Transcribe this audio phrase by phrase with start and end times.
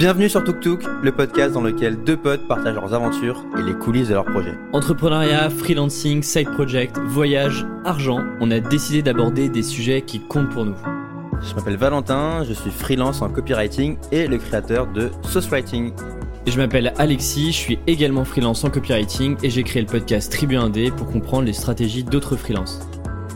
[0.00, 3.74] Bienvenue sur Tuk Tuk, le podcast dans lequel deux potes partagent leurs aventures et les
[3.74, 4.54] coulisses de leurs projets.
[4.72, 10.64] Entrepreneuriat, freelancing, side project, voyage, argent, on a décidé d'aborder des sujets qui comptent pour
[10.64, 10.74] nous.
[11.42, 15.92] Je m'appelle Valentin, je suis freelance en copywriting et le créateur de Sauce Writing.
[16.46, 20.32] Et je m'appelle Alexis, je suis également freelance en copywriting et j'ai créé le podcast
[20.32, 22.80] Tribu Indé pour comprendre les stratégies d'autres freelances.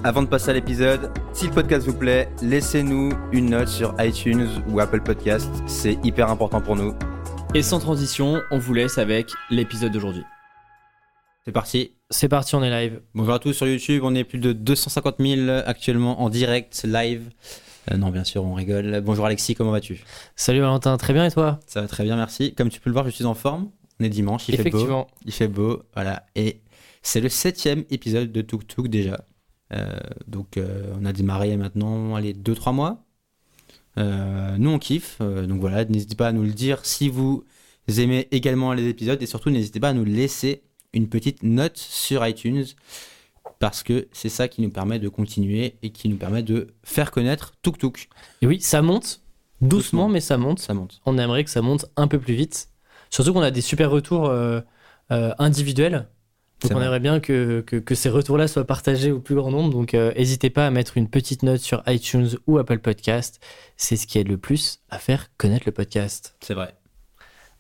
[0.07, 4.47] Avant de passer à l'épisode, si le podcast vous plaît, laissez-nous une note sur iTunes
[4.69, 6.95] ou Apple Podcast, c'est hyper important pour nous.
[7.55, 10.25] Et sans transition, on vous laisse avec l'épisode d'aujourd'hui.
[11.47, 11.93] C'est parti.
[12.11, 13.01] C'est parti, on est live.
[13.15, 17.31] Bonjour à tous sur YouTube, on est plus de 250 000 actuellement en direct, live.
[17.91, 19.01] Euh, non, bien sûr, on rigole.
[19.01, 20.05] Bonjour Alexis, comment vas-tu?
[20.37, 21.61] Salut Valentin, très bien et toi?
[21.67, 22.55] Ça va très bien, merci.
[22.55, 23.71] Comme tu peux le voir, je suis en forme.
[23.99, 24.69] On est dimanche, il fait beau.
[24.69, 25.07] Effectivement.
[25.25, 26.27] Il fait beau, voilà.
[26.35, 26.61] Et
[27.01, 29.25] c'est le septième épisode de Tuk Tuk déjà.
[29.75, 33.05] Euh, donc euh, on a démarré maintenant, allez, 2-3 mois.
[33.97, 37.45] Euh, nous on kiffe, donc voilà, n'hésitez pas à nous le dire si vous
[37.87, 42.27] aimez également les épisodes et surtout n'hésitez pas à nous laisser une petite note sur
[42.27, 42.65] iTunes
[43.59, 47.11] parce que c'est ça qui nous permet de continuer et qui nous permet de faire
[47.11, 48.09] connaître Tuk Tuk.
[48.43, 49.21] Et oui, ça monte,
[49.61, 50.09] doucement, Doucement.
[50.09, 50.59] mais ça monte.
[50.59, 51.01] Ça monte.
[51.07, 52.69] On aimerait que ça monte un peu plus vite.
[53.11, 54.61] Surtout qu'on a des super retours euh,
[55.13, 56.09] euh, individuels.
[56.61, 56.85] Donc on vrai.
[56.85, 59.71] aimerait bien que, que, que ces retours-là soient partagés au plus grand nombre.
[59.71, 63.41] Donc euh, n'hésitez pas à mettre une petite note sur iTunes ou Apple Podcast.
[63.77, 66.37] C'est ce qui aide le plus à faire connaître le podcast.
[66.41, 66.75] C'est vrai.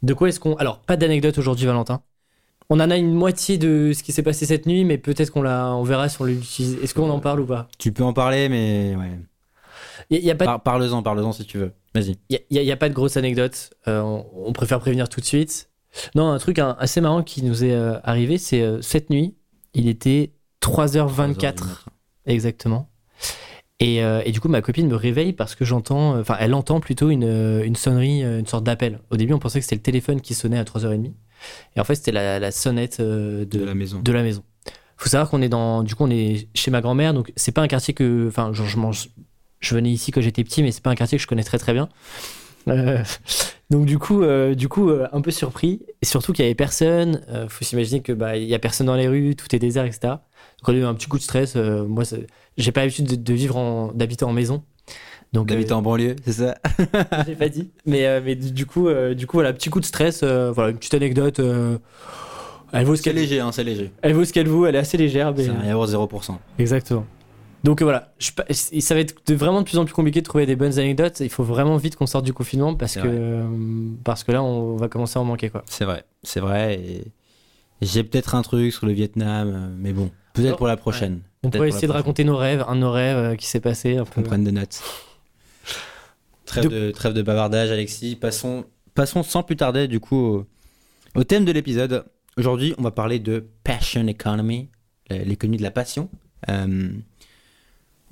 [0.02, 0.54] De quoi est-ce qu'on...
[0.56, 2.02] Alors, pas d'anecdote aujourd'hui, Valentin.
[2.70, 5.42] On en a une moitié de ce qui s'est passé cette nuit, mais peut-être qu'on
[5.42, 6.78] la, on verra si on l'utilise.
[6.82, 7.68] Est-ce qu'on en parle ou pas?
[7.78, 9.18] Tu peux en parler, mais ouais.
[10.10, 11.72] Il n'y a, pas de Par- Parle-en, parle-en si tu veux.
[11.94, 12.16] Vas-y.
[12.30, 13.70] Il n'y a, y a pas de grosse anecdote.
[13.88, 15.68] Euh, on, on préfère prévenir tout de suite.
[16.14, 19.34] Non, un truc hein, assez marrant qui nous est euh, arrivé, c'est euh, cette nuit,
[19.74, 21.84] il était 3h24
[22.26, 22.88] exactement.
[23.80, 26.80] Et, euh, et du coup, ma copine me réveille parce que j'entends, enfin, elle entend
[26.80, 29.00] plutôt une, une sonnerie, une sorte d'appel.
[29.10, 31.12] Au début, on pensait que c'était le téléphone qui sonnait à 3h30.
[31.76, 34.00] Et en fait, c'était la, la sonnette De de, la maison.
[34.00, 34.42] de la maison.
[34.96, 37.62] Faut savoir qu'on est dans, du coup, on est chez ma grand-mère, donc c'est pas
[37.62, 39.08] un quartier que, enfin, genre, je mange,
[39.58, 41.58] je venais ici quand j'étais petit, mais c'est pas un quartier que je connais très
[41.58, 41.88] très bien.
[42.68, 43.02] Euh,
[43.70, 46.54] donc du coup, euh, du coup, euh, un peu surpris, et surtout qu'il y avait
[46.54, 47.22] personne.
[47.28, 49.84] Euh, faut s'imaginer que bah il y a personne dans les rues, tout est désert,
[49.84, 50.00] etc.
[50.04, 51.56] Donc on a eu un petit coup de stress.
[51.56, 52.04] Moi,
[52.56, 54.62] j'ai pas l'habitude de, de vivre en, d'habiter en maison.
[55.32, 56.54] Donc D'habiter en banlieue, c'est ça?
[57.26, 57.70] j'ai pas dit.
[57.86, 60.22] Mais mais, du coup, du coup, voilà, petit coup de stress.
[60.22, 61.40] voilà, une petite anecdote.
[62.72, 63.90] elle vaut ce C'est qu'elle, léger, hein, c'est léger.
[64.02, 64.66] elle vaut ce qu'elle vaut.
[64.66, 65.34] Elle est assez légère.
[65.36, 65.44] Mais...
[65.44, 66.36] C'est un yaourt 0%.
[66.58, 67.04] Exactement.
[67.64, 68.30] Donc euh, voilà, je,
[68.80, 71.20] ça va être de vraiment de plus en plus compliqué de trouver des bonnes anecdotes.
[71.20, 73.46] Il faut vraiment vite qu'on sorte du confinement parce que, euh,
[74.04, 75.50] parce que là, on va commencer à en manquer.
[75.64, 76.74] C'est vrai, c'est vrai.
[76.74, 77.04] Et
[77.80, 81.22] j'ai peut-être un truc sur le Vietnam, euh, mais bon, peut-être pour la prochaine.
[81.42, 82.02] On pourrait essayer de prochaine.
[82.02, 83.96] raconter nos rêves, un de nos rêves qui s'est passé.
[83.96, 84.20] Un peu.
[84.20, 84.82] Qu'on prenne des notes.
[86.44, 86.90] Trêve de...
[86.90, 88.16] trêve de bavardage, Alexis.
[88.16, 90.46] Passons, passons sans plus tarder, du coup, au,
[91.14, 92.04] au thème de l'épisode.
[92.36, 94.68] Aujourd'hui, on va parler de Passion Economy,
[95.08, 96.10] l'économie de la passion.
[96.50, 96.90] Euh,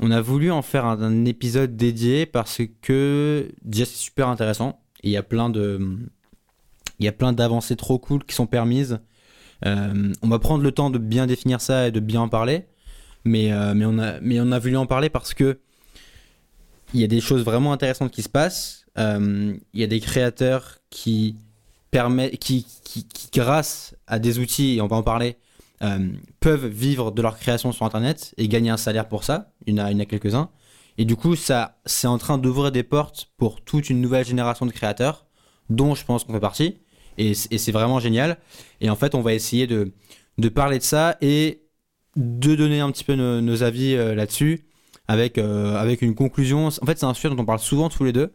[0.03, 4.81] on a voulu en faire un, épisode dédié parce que déjà c'est super intéressant.
[5.05, 5.51] Il y a plein
[6.99, 8.99] il y a plein d'avancées trop cool qui sont permises.
[9.65, 12.67] Euh, on va prendre le temps de bien définir ça et de bien en parler.
[13.25, 15.61] Mais, euh, mais, on a, voulu en parler parce que
[16.93, 18.85] il y a des choses vraiment intéressantes qui se passent.
[18.99, 21.37] Euh, il y a des créateurs qui
[21.93, 22.67] permettent, qui,
[23.33, 25.37] grâce à des outils, et on va en parler,
[25.83, 29.53] euh, peuvent vivre de leur création sur Internet et gagner un salaire pour ça.
[29.67, 30.51] Il y en a, quelques-uns.
[30.97, 34.65] Et du coup, ça, c'est en train d'ouvrir des portes pour toute une nouvelle génération
[34.65, 35.27] de créateurs,
[35.71, 36.79] dont je pense qu'on fait partie.
[37.19, 38.39] Et, c'est vraiment génial.
[38.81, 39.93] Et en fait, on va essayer de,
[40.55, 41.63] parler de ça et
[42.17, 44.67] de donner un petit peu nos, avis euh, là-dessus
[45.09, 46.69] avec, euh, avec une conclusion.
[46.69, 48.33] En fait, c'est un sujet dont on parle souvent tous les deux.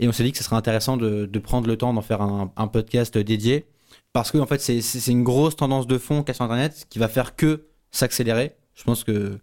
[0.00, 2.66] Et on s'est dit que ce serait intéressant de, prendre le temps d'en faire un
[2.66, 3.66] podcast dédié.
[4.12, 7.08] Parce que, en fait, c'est- une grosse tendance de fond qu'a sur Internet qui va
[7.08, 8.52] faire que s'accélérer.
[8.74, 9.38] Je pense que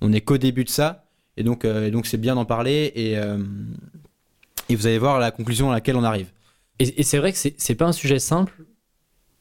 [0.00, 1.04] on est qu'au début de ça.
[1.36, 2.92] Et donc, euh, donc c'est bien d'en parler.
[2.94, 3.38] Et, euh,
[4.68, 6.30] et vous allez voir la conclusion à laquelle on arrive.
[6.80, 8.52] Et, c'est vrai que c'est pas un sujet simple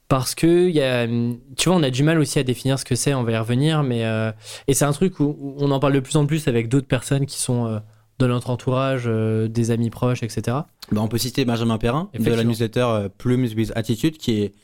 [0.08, 2.96] parce que y a, tu vois, on a du mal aussi à définir ce que
[2.96, 3.14] c'est.
[3.14, 4.32] On va y revenir, mais euh,
[4.68, 7.26] et c'est un truc où on en parle de plus en plus avec d'autres personnes
[7.28, 7.80] qui sont
[8.20, 10.58] dans notre entourage, euh, des amis proches, etc.
[10.92, 14.56] Bah, on peut citer Benjamin Perrin de la newsletter euh, Plumes with Attitude, qui est,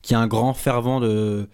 [0.00, 1.48] qui est un grand fervent de,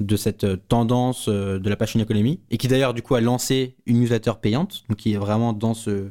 [0.00, 3.76] de cette euh, tendance de la passion économie, et qui d'ailleurs du coup a lancé
[3.86, 6.10] une newsletter payante, donc qui est vraiment dans ce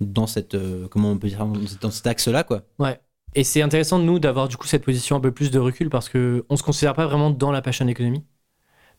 [0.00, 0.56] dans cette
[0.90, 1.46] comment on peut dire
[1.80, 2.62] dans cet axe-là quoi.
[2.80, 2.98] Ouais.
[3.36, 5.90] Et c'est intéressant de nous d'avoir du coup cette position un peu plus de recul
[5.90, 8.24] parce que on se considère pas vraiment dans la passion économie,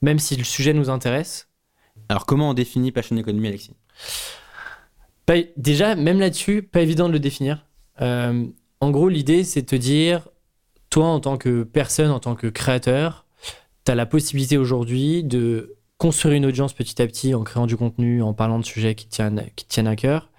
[0.02, 1.50] même si le sujet nous intéresse.
[2.08, 3.76] Alors comment on définit passion économie, Alexis?
[5.58, 7.66] Déjà, même là-dessus, pas évident de le définir.
[8.02, 8.46] Euh,
[8.82, 10.28] En gros, l'idée, c'est de te dire,
[10.90, 13.26] toi, en tant que personne, en tant que créateur,
[13.86, 17.78] tu as la possibilité aujourd'hui de construire une audience petit à petit en créant du
[17.78, 20.30] contenu, en parlant de sujets qui tiennent, qui tiennent à cœur,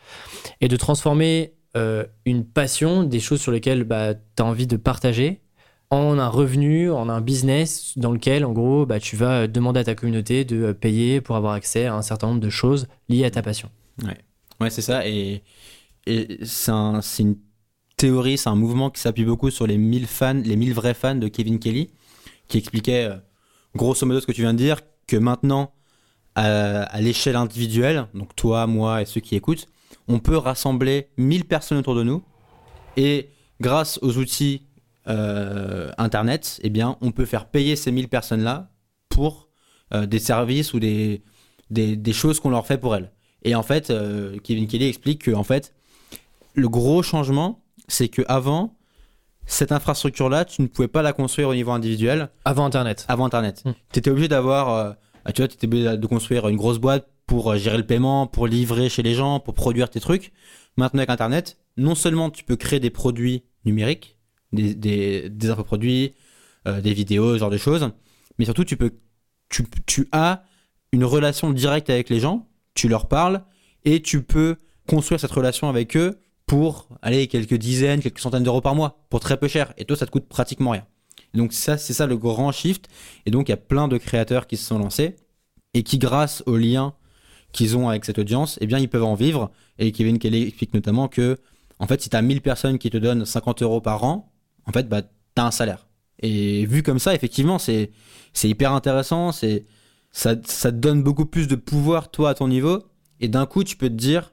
[0.60, 4.76] et de transformer euh, une passion, des choses sur lesquelles bah, tu as envie de
[4.76, 5.40] partager,
[5.88, 9.84] en un revenu, en un business dans lequel, en gros, bah, tu vas demander à
[9.84, 13.30] ta communauté de payer pour avoir accès à un certain nombre de choses liées à
[13.30, 13.70] ta passion.
[14.64, 15.06] Ouais c'est ça.
[15.06, 15.42] Et,
[16.06, 17.36] c'est un, une
[17.96, 21.14] théorie, c'est un mouvement qui s'appuie beaucoup sur les 1000 fans, les 1000 vrais fans
[21.14, 21.90] de Kevin Kelly,
[22.48, 23.16] qui expliquait euh,
[23.74, 25.72] grosso modo ce que tu viens de dire, que maintenant,
[26.34, 29.66] à, à l'échelle individuelle, donc toi, moi et ceux qui écoutent,
[30.08, 32.22] on peut rassembler 1000 personnes autour de nous
[32.96, 34.66] et grâce aux outils
[35.06, 38.70] euh, Internet, eh bien, on peut faire payer ces 1000 personnes-là
[39.08, 39.48] pour
[39.92, 41.22] euh, des services ou des,
[41.70, 43.12] des, choses qu'on leur fait pour elles.
[43.44, 45.74] Et en fait, euh, Kevin Kelly explique que en fait,
[46.54, 48.76] le gros changement, c'est que avant
[49.46, 52.30] cette infrastructure-là, tu ne pouvais pas la construire au niveau individuel.
[52.44, 53.04] Avant Internet.
[53.08, 53.62] Avant Internet.
[53.64, 53.72] Hmm.
[53.92, 57.08] Tu étais obligé d'avoir, bah, tu vois, tu étais obligé de construire une grosse boîte
[57.26, 60.32] pour gérer le paiement, pour livrer chez les gens, pour produire tes trucs.
[60.76, 64.18] Maintenant, avec Internet, non seulement tu peux créer des produits numériques,
[64.52, 66.14] des, des, des infoproduits,
[66.66, 67.90] euh, des vidéos, ce genre de choses.
[68.38, 68.92] Mais surtout, tu, peux,
[69.48, 70.44] tu, tu as
[70.92, 73.42] une relation directe avec les gens, tu leur parles
[73.84, 74.56] et tu peux
[74.88, 79.20] construire cette relation avec eux pour aller quelques dizaines, quelques centaines d'euros par mois, pour
[79.20, 79.72] très peu cher.
[79.78, 80.86] Et toi, ça te coûte pratiquement rien.
[81.32, 82.88] donc ça, c'est ça le grand shift.
[83.26, 85.16] Et donc, il y a plein de créateurs qui se sont lancés
[85.72, 86.94] et qui, grâce aux liens
[87.52, 89.50] qu'ils ont avec cette audience, eh bien, ils peuvent en vivre.
[89.78, 91.38] Et Kevin Kelly explique notamment que,
[91.78, 94.32] en fait, si tu as 1000 personnes qui te donnent 50 euros par an,
[94.66, 95.86] en fait, bah, tu as un salaire.
[96.20, 97.90] Et vu comme ça, effectivement, c'est
[98.42, 99.30] hyper intéressant.
[100.14, 102.84] Ça, ça te donne beaucoup plus de pouvoir, toi, à ton niveau.
[103.20, 104.32] Et d'un coup, tu peux te dire,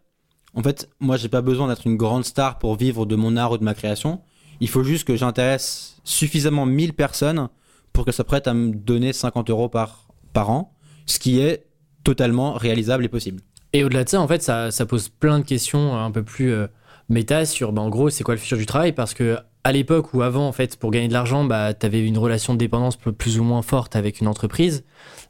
[0.53, 3.51] en fait, moi, j'ai pas besoin d'être une grande star pour vivre de mon art
[3.51, 4.21] ou de ma création.
[4.59, 7.49] Il faut juste que j'intéresse suffisamment 1000 personnes
[7.93, 11.65] pour que ça prête à me donner 50 euros par, par an, ce qui est
[12.03, 13.41] totalement réalisable et possible.
[13.73, 16.51] Et au-delà de ça, en fait, ça, ça, pose plein de questions un peu plus
[16.51, 16.67] euh,
[17.11, 18.93] méta sur, bah, en gros, c'est quoi le futur du travail?
[18.93, 22.05] Parce que à l'époque où avant, en fait, pour gagner de l'argent, bah, tu avais
[22.05, 24.83] une relation de dépendance plus ou moins forte avec une entreprise.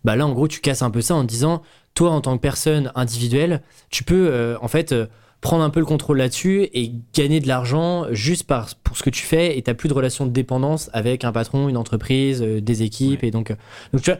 [0.05, 1.61] Bah, là, en gros, tu casses un peu ça en disant,
[1.93, 5.07] toi, en tant que personne individuelle, tu peux, euh, en fait, euh,
[5.41, 9.09] prendre un peu le contrôle là-dessus et gagner de l'argent juste par, pour ce que
[9.09, 12.61] tu fais et tu plus de relation de dépendance avec un patron, une entreprise, euh,
[12.61, 13.23] des équipes.
[13.23, 13.53] Et donc,
[13.91, 14.19] donc, tu vois,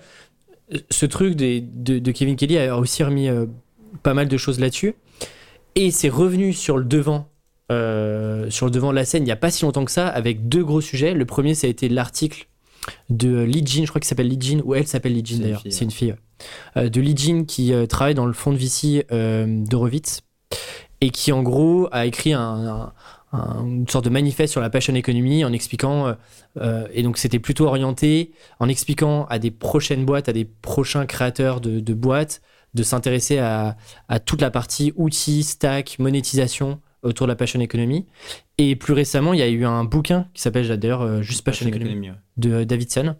[0.90, 1.62] ce truc de,
[2.00, 3.30] de, Kevin Kelly a aussi remis
[4.04, 4.96] pas mal de choses là-dessus.
[5.76, 7.31] Et c'est revenu sur le devant
[7.72, 10.08] euh, sur le devant de la scène il n'y a pas si longtemps que ça
[10.08, 11.14] avec deux gros sujets.
[11.14, 12.48] Le premier, ça a été l'article
[13.10, 15.64] de Lee Jean, je crois qu'il s'appelle Lee Jean, ou elle s'appelle Lee Jean d'ailleurs,
[15.70, 16.16] c'est une fille,
[16.76, 20.22] euh, de Lee Jean qui euh, travaille dans le fonds de VC d'Horowitz
[21.00, 22.92] et qui en gros a écrit un,
[23.34, 26.14] une sorte de manifeste sur la passion economy en expliquant,
[26.94, 31.62] et donc c'était plutôt orienté en expliquant à des prochaines boîtes, à des prochains créateurs
[31.62, 32.42] de, de boîtes,
[32.76, 33.78] de s'intéresser à,
[34.10, 38.06] à, toute la partie outils, stack, monétisation autour de la passion economy.
[38.58, 41.68] Et plus récemment, il y a eu un bouquin qui s'appelle d'ailleurs euh, juste Passion,
[41.68, 43.16] Economy, de Davidson,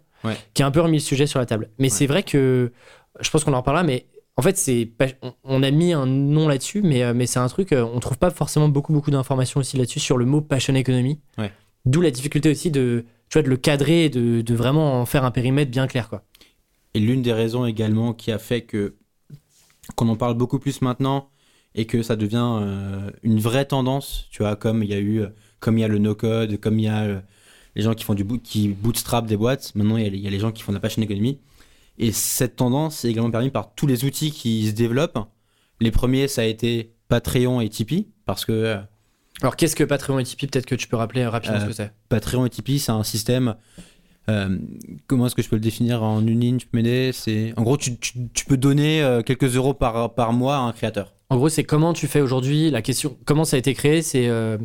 [0.54, 1.70] qui a un peu remis le sujet sur la table.
[1.78, 2.72] Mais c'est vrai que
[3.20, 4.06] je pense qu'on en reparlera, mais
[4.36, 4.90] en fait, c'est
[5.44, 8.18] on a mis un nom là-dessus, mais, euh, mais c'est un truc, euh, on trouve
[8.18, 11.20] pas forcément beaucoup, beaucoup d'informations aussi là-dessus sur le mot passion economy.
[11.84, 15.04] D'où la difficulté aussi de, tu vois, de le cadrer et de, de vraiment en
[15.04, 16.08] faire un périmètre bien clair.
[16.08, 16.22] Quoi.
[16.94, 18.94] Et l'une des raisons également qui a fait que
[19.96, 21.31] qu'on en parle beaucoup plus maintenant,
[21.74, 25.24] et que ça devient euh, une vraie tendance, tu vois, comme il y a eu,
[25.60, 27.20] comme il y a le no-code, comme il y a euh,
[27.74, 30.38] les gens qui font du boot, qui bootstrap des boîtes, maintenant il y, a, les
[30.38, 31.38] gens qui font de la passion économie.
[31.98, 35.18] Et cette tendance est également permise par tous les outils qui se développent.
[35.80, 38.52] Les premiers, ça a été Patreon et Tipeee, parce que...
[38.52, 38.78] Euh,
[39.40, 40.46] Alors qu'est-ce que Patreon et Tipeee?
[40.46, 41.92] Peut-être que tu peux rappeler rapidement ce que c'est.
[42.08, 43.56] Patreon et Tipeee, c'est un système
[45.08, 46.56] comment est-ce que je peux le définir en une ligne?
[46.56, 47.10] Tu peux m'aider?
[47.12, 51.12] C'est en gros, tu, tu, peux donner quelques euros par, par mois à un créateur.
[51.32, 52.70] En gros, c'est comment tu fais aujourd'hui.
[52.70, 54.58] La question, comment ça a été créé, c'est euh,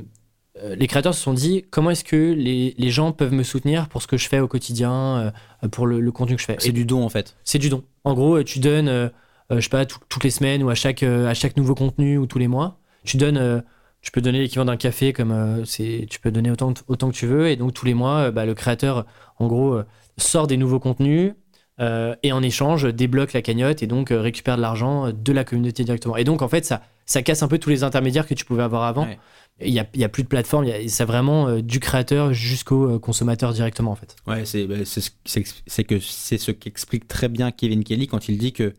[0.62, 4.02] euh, les créateurs se sont dit comment est-ce que les, gens peuvent me soutenir pour
[4.02, 5.32] ce que je fais au quotidien,
[5.64, 6.58] euh, pour le, contenu que je fais?
[6.60, 7.38] C'est du don en fait.
[7.46, 7.86] C'est du don.
[8.04, 9.12] En gros, tu donnes,
[9.50, 12.38] je sais pas, toutes les semaines ou à chaque, à chaque nouveau contenu ou tous
[12.38, 13.64] les mois, tu donnes.
[14.02, 17.28] tu peux donner l'équivalent d'un café comme c'est tu peux donner autant, autant que tu
[17.28, 19.06] veux et donc tous les mois bah, le créateur
[19.40, 19.80] en gros
[20.18, 21.32] sort des nouveaux contenus
[21.80, 25.44] euh, et en échange débloque la cagnotte et donc euh, récupère de l'argent de la
[25.44, 26.18] communauté directement.
[26.18, 28.64] Et donc en fait ça, ça casse un peu tous les intermédiaires que tu pouvais
[28.64, 29.08] avoir avant.
[29.60, 33.54] Il n'y a, y a, plus de plateforme, c'est vraiment euh, du créateur jusqu'au consommateur
[33.54, 34.16] directement en fait.
[34.28, 38.54] Ouais, c'est bah, c'est que c'est ce qu'explique très bien Kevin Kelly quand il dit
[38.54, 38.74] que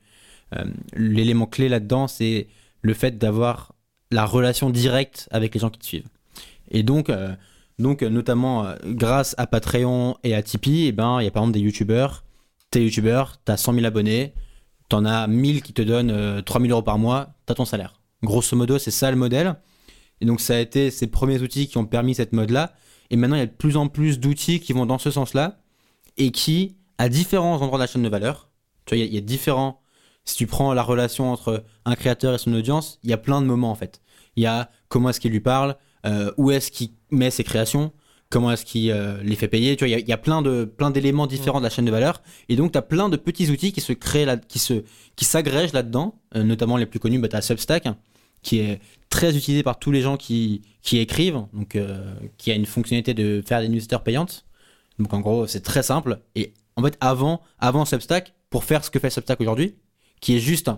[0.94, 2.46] l'élément clé là-dedans c'est
[2.80, 3.74] le fait d'avoir
[4.10, 6.08] la relation directe avec les gens qui te suivent.
[6.70, 7.10] Et donc
[7.78, 11.30] Donc, euh, notamment euh, grâce à Patreon et à Tipeee, eh ben, il y a
[11.30, 12.24] par exemple des youtubeurs.
[12.70, 14.34] T'es youtubeur, t'as 100 000 abonnés,
[14.88, 18.00] t'en as 1000 qui te donnent euh, 3000 euros par mois, t'as ton salaire.
[18.22, 19.56] Grosso modo, c'est ça le modèle.
[20.20, 22.72] Et donc, ça a été ces premiers outils qui ont permis cette mode-là.
[23.10, 25.60] Et maintenant, il y a de plus en plus d'outils qui vont dans ce sens-là
[26.16, 28.50] et qui, à différents endroits de la chaîne de valeur,
[28.84, 29.80] tu vois, il y, a- différents.
[30.24, 33.40] Si tu prends la relation entre un créateur et son audience, il y a plein
[33.40, 34.02] de moments en fait.
[34.36, 37.92] Il y a comment est-ce qu'il lui parle, euh, où est-ce qu'il met ses créations,
[38.30, 39.76] comment est-ce qu'il euh, les fait payer.
[39.76, 41.70] Tu vois, il y a, il y a plein de plein d'éléments différents de la
[41.70, 42.22] chaîne de valeur.
[42.48, 44.84] Et donc, tu as plein de petits outils qui se créent là, qui se
[45.16, 46.20] qui s'agrègent là-dedans.
[46.36, 47.96] Euh, notamment les plus connus, bah, tu as Substack, hein,
[48.42, 48.80] qui est
[49.10, 53.14] très utilisé par tous les gens qui, qui écrivent, donc euh, qui a une fonctionnalité
[53.14, 54.44] de faire des newsletters payantes.
[54.98, 56.18] Donc en gros, c'est très simple.
[56.34, 59.76] Et en fait, avant, avant Substack, pour faire ce que fait Substack aujourd'hui,
[60.20, 60.70] qui est juste,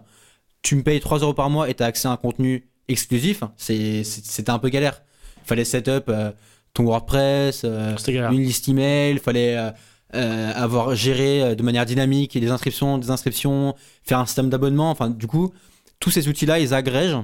[0.63, 3.43] tu me payes 3 euros par mois et tu as accès à un contenu exclusif,
[3.57, 5.03] c'est- c'est- c'était un peu galère.
[5.45, 6.31] Il fallait set up euh,
[6.75, 7.97] ton WordPress, euh,
[8.33, 9.71] une liste email, il fallait euh,
[10.15, 14.91] euh, avoir géré de manière dynamique des inscriptions, des inscriptions, faire un système d'abonnement.
[14.91, 15.53] Enfin, du coup,
[15.99, 17.19] tous ces outils-là, ils agrègent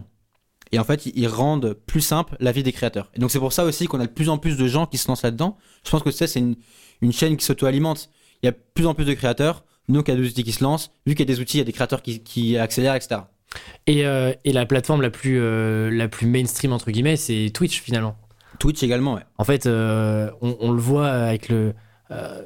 [0.73, 3.11] et en fait, ils- rendent plus simple la vie des créateurs.
[3.15, 4.99] Et donc, c'est pour ça aussi qu'on a de plus en plus de gens qui
[4.99, 5.57] se lancent là-dedans.
[5.85, 6.57] Je pense que ça, c'est une,
[7.03, 8.11] une chaîne qui s'auto-alimente.
[8.43, 10.43] Il y a de plus en plus de créateurs, donc il y a des outils
[10.45, 10.91] qui se lancent.
[11.07, 13.21] Vu qu'il y a des outils, il y a des créateurs qui, qui accélèrent, etc.
[13.87, 17.81] Et, euh, et la plateforme la plus, euh, la plus mainstream, entre guillemets, c'est Twitch
[17.81, 18.17] finalement.
[18.59, 19.23] Twitch également, ouais.
[19.39, 21.75] En fait, euh, on, le voit avec le.
[22.11, 22.43] euh,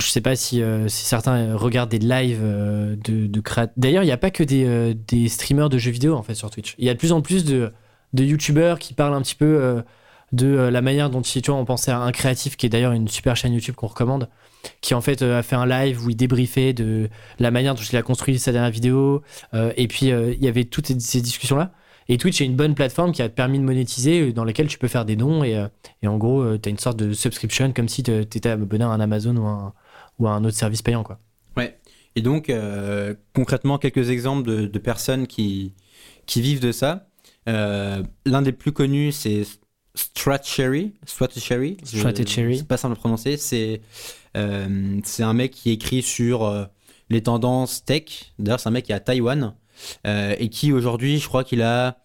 [0.00, 4.02] je sais pas si, euh, si certains regardent des lives euh, de, de créa- D'ailleurs,
[4.04, 6.74] il n'y a pas que des, streamers de jeux vidéo en fait sur Twitch.
[6.78, 7.72] Il y a de plus en plus de,
[8.12, 9.82] de youtubeurs qui parlent un petit peu
[10.32, 13.08] de la manière dont tu vois, on pensait à un créatif qui est d'ailleurs une
[13.08, 14.28] super chaîne YouTube qu'on recommande,
[14.82, 17.08] qui en fait a fait un live où il débriefait de
[17.40, 19.22] la manière dont il a construit sa dernière vidéo.
[19.76, 21.72] et puis il y avait toutes ces- ces discussions là.
[22.08, 24.78] Et Twitch est une bonne plateforme qui a permis de monétiser, euh, dans laquelle tu
[24.78, 25.68] peux faire des dons et, euh,
[26.02, 28.88] et en gros, tu as une sorte de subscription comme si tu étais abonné à
[28.88, 29.74] un Amazon ou un,
[30.18, 31.02] ou à un autre service payant.
[31.02, 31.18] Quoi.
[32.18, 35.74] Et donc, euh, concrètement, quelques exemples de, de personnes qui,
[36.26, 37.06] qui vivent de ça.
[37.48, 39.44] Euh, L'un des plus connus, c'est
[39.94, 40.94] Stratcherry.
[41.06, 41.76] Stratcherry.
[41.84, 42.58] Stratcherry.
[42.58, 43.36] C'est pas simple à prononcer.
[43.36, 43.82] C'est
[44.36, 46.64] euh, c'est un mec qui écrit sur euh,
[47.08, 48.32] les tendances tech.
[48.40, 49.50] D'ailleurs, c'est un mec qui est à Taïwan euh,
[50.04, 51.98] et qui aujourd'hui, je crois qu'il a,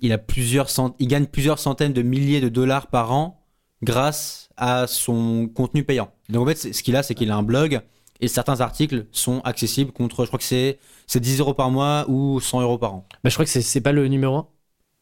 [0.00, 3.40] il a plusieurs cent- il gagne plusieurs centaines de milliers de dollars par an
[3.82, 6.10] grâce à son contenu payant.
[6.28, 7.80] Donc en fait, c'est- ce qu'il a, c'est qu'il a un blog
[8.20, 12.04] et certains articles sont accessibles contre, je crois que c'est c'est 10 euros par mois
[12.08, 13.06] ou 100 euros par an.
[13.24, 14.46] Bah, je crois que c'est- c'est pas le numéro 1.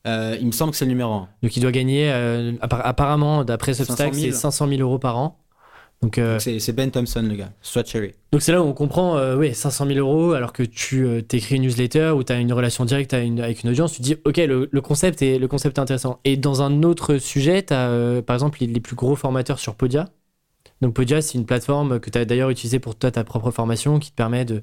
[0.06, 1.28] Euh, il me semble que c'est le numéro 1.
[1.42, 4.26] Donc il doit gagner, euh, appar- apparemment, d'après 500 Substack, 000.
[4.32, 5.38] c'est 500 000 euros par an.
[6.02, 7.52] Donc euh, C'est Ben Thompson, le gars.
[7.62, 8.12] Stratcherry.
[8.32, 11.22] donc c'est là où on comprend, euh, ouais, 500 000 euros, alors que tu euh,
[11.22, 13.98] t'écris une newsletter ou tu as une relation directe à une- avec une audience, tu
[13.98, 16.20] te dis, ok, le, le concept est, le concept est intéressant.
[16.24, 19.74] Et dans un autre sujet, tu as par exemple les, les plus gros formateurs sur
[19.74, 20.10] Podia.
[20.82, 23.98] Donc Podia, c'est une plateforme que tu as d'ailleurs utilisée pour toi, ta propre formation,
[23.98, 24.62] qui te permet de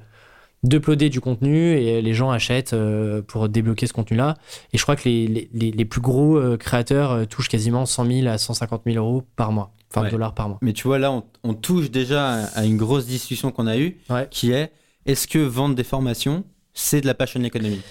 [0.63, 4.35] d'uploader du contenu et les gens achètent euh, pour débloquer ce contenu-là.
[4.71, 8.27] Et je crois que les, les, plus gros euh, créateurs euh, touchent quasiment 100 000
[8.27, 10.09] à 150 000 euros par mois, enfin Ouais.
[10.11, 10.57] dollars par mois.
[10.61, 13.97] Mais tu vois, là, on, on touche déjà à une grosse discussion qu'on a eue,
[14.09, 14.27] Ouais.
[14.31, 14.71] qui est
[15.05, 17.81] est-ce que vendre des formations, c'est de la passion économie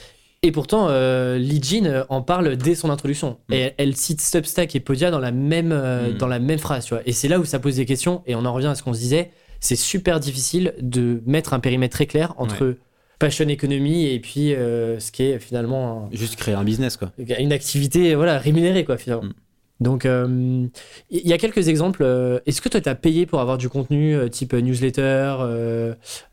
[0.42, 3.36] Et pourtant, euh, Lee Jean en parle dès son introduction.
[3.48, 3.52] Mm.
[3.52, 6.16] Et elle, elle cite Substack et Podia dans la même, euh, Mm.
[6.16, 6.86] dans la même phrase.
[6.86, 7.02] Tu vois.
[7.04, 8.22] Et c'est là où ça pose des questions.
[8.26, 9.30] Et on en revient à ce qu'on se disait.
[9.64, 12.76] C'est super difficile de mettre un périmètre très clair entre
[13.20, 17.12] passion économie et puis euh, ce qui est finalement un- Juste créer un business, quoi.
[17.38, 19.22] une activité voilà, rémunérée, quoi, finalement.
[19.28, 19.32] Mm.
[19.80, 20.66] Donc, euh,
[21.10, 22.02] il y a quelques exemples.
[22.04, 25.36] Euh, Est-ce que toi, tu as payé pour avoir du contenu type newsletter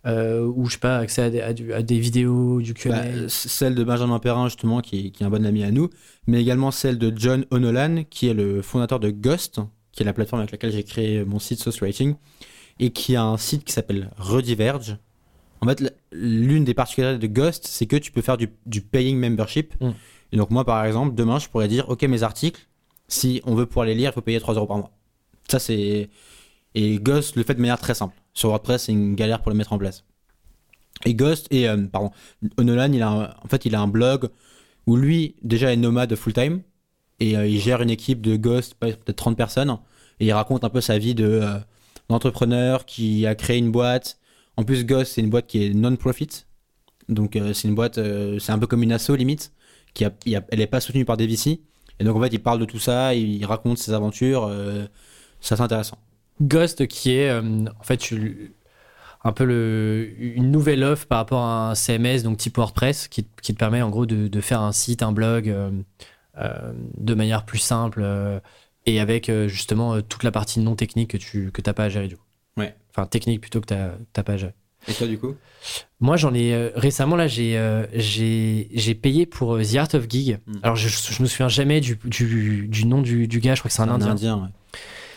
[0.05, 3.03] ou, je sais pas, accès à des, à du- à des vidéos, du Q&A Bah,
[3.27, 5.89] celle de Benjamin Perrin, justement, qui est, qui est un bon ami à nous,
[6.27, 9.59] mais également celle de John O'Nolan, qui est le fondateur de Ghost,
[9.91, 12.15] qui est la plateforme avec laquelle j'ai créé mon site Source Rating,
[12.79, 14.97] et qui a un site qui s'appelle Rediverge.
[15.61, 19.17] En fait, l'une des particularités de Ghost, c'est que tu peux faire du, du paying
[19.17, 19.73] membership.
[19.81, 19.89] Mm.
[20.31, 22.67] Et donc, moi, par exemple, demain, je pourrais dire, OK, mes articles,
[23.09, 24.91] si on veut pouvoir les lire, il faut payer 3 euros par mois.
[25.49, 26.09] Ça, c'est.
[26.75, 28.15] Et Ghost le fait de manière très simple.
[28.33, 30.05] Sur WordPress, c'est une galère pour le mettre en place.
[31.05, 32.11] Et Ghost, et euh, pardon,
[32.57, 34.29] O'Nolan, il a un- en fait, il a un blog
[34.85, 36.61] où lui, déjà, est nomade full-time.
[37.19, 39.77] Et euh, il gère une équipe de Ghost, peut-être 30 personnes.
[40.19, 41.57] Et il raconte un peu sa vie de, euh,
[42.09, 44.19] d'entrepreneur qui a créé une boîte.
[44.57, 46.45] En plus, Ghost, c'est une boîte qui est non-profit.
[47.07, 49.53] Donc, euh, c'est une boîte, euh, c'est un peu comme une asso limite.
[49.93, 51.61] Qui a, elle n'est pas soutenue par des VC.
[51.99, 54.45] Et donc, en fait, il parle de tout ça, il raconte ses aventures.
[54.45, 54.85] euh,
[55.41, 55.97] ça, c'est intéressant.
[56.41, 58.01] Ghost qui est en fait
[59.25, 63.51] un peu une nouvelle offre par rapport à un CMS, donc type WordPress, qui, te
[63.53, 65.53] permet en gros de, faire un site, un blog
[66.37, 68.41] de manière plus simple
[68.89, 71.85] et avec euh, justement euh, toute la partie non technique que tu que t'as pas
[71.85, 72.25] à gérer du coup.
[72.57, 72.75] Ouais.
[72.91, 74.53] Enfin technique plutôt que t'as pas à gérer.
[74.87, 75.35] Et toi, du coup?
[75.99, 79.89] Moi, j'en ai euh, récemment là, j'ai euh, j'ai j'ai payé pour euh, The Art
[79.93, 80.39] of Gig.
[80.47, 80.53] Mm.
[80.63, 83.55] Alors, je, je me souviens jamais du, du, du nom du, du gars.
[83.55, 84.37] Je crois que c'est un, Indien.
[84.37, 84.49] ouais.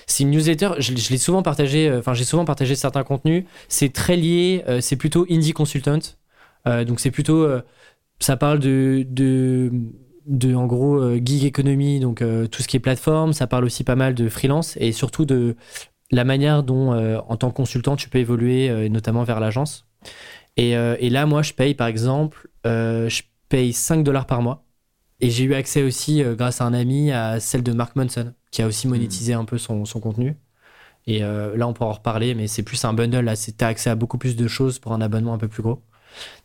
[0.07, 0.71] C'est une newsletter.
[0.79, 1.93] Je, je l'ai souvent partagé.
[1.93, 3.45] Enfin, j'ai souvent partagé certains contenus.
[3.69, 4.65] C'est très lié.
[4.81, 6.01] c'est plutôt indie consultant.
[6.67, 7.49] Donc, c'est plutôt.
[8.19, 9.71] ça parle de de
[10.27, 12.01] de en gros euh, gig economy.
[12.01, 13.33] Donc, euh, tout ce qui est plateforme.
[13.33, 15.57] Ça parle aussi pas mal de freelance et surtout de
[16.13, 19.87] la manière dont, euh, en tant que consultant, tu peux évoluer, notamment vers l'agence.
[20.57, 24.65] Et, et là, moi, je paye, par exemple, je paye 5 dollars par mois.
[25.21, 28.63] Et j'ai eu accès aussi, grâce à un ami, à celle de Mark Manson, qui
[28.63, 30.37] a aussi monétisé un peu son, son contenu.
[31.07, 33.21] Et euh, là, on pourra en reparler, mais c'est plus un bundle.
[33.25, 35.63] Là, c'est- t'as accès à beaucoup plus de choses pour un abonnement un peu plus
[35.63, 35.83] gros.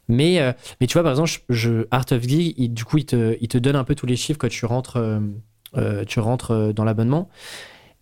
[0.07, 3.05] Mais, euh, mais tu vois, par exemple, je, je- Art of il- du coup, il
[3.05, 5.19] te, il te donne un peu tous les chiffres quand tu rentres, euh,
[5.77, 7.29] euh, tu rentres dans l'abonnement.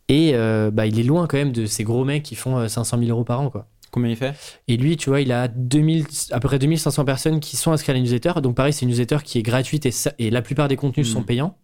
[0.07, 2.67] Et euh, bah, il est loin quand même de ces gros mecs qui font euh,
[2.67, 3.67] 500 000 euros par an, quoi.
[3.91, 4.33] Combien il fait?
[4.67, 7.89] Et lui, tu vois, il a 2000, à peu près 2500 personnes qui sont inscrites
[7.91, 8.33] à la newsletter.
[8.43, 11.07] Donc pareil, c'est une newsletter qui est gratuite et, ça- et la plupart des contenus
[11.11, 11.57] sont payants.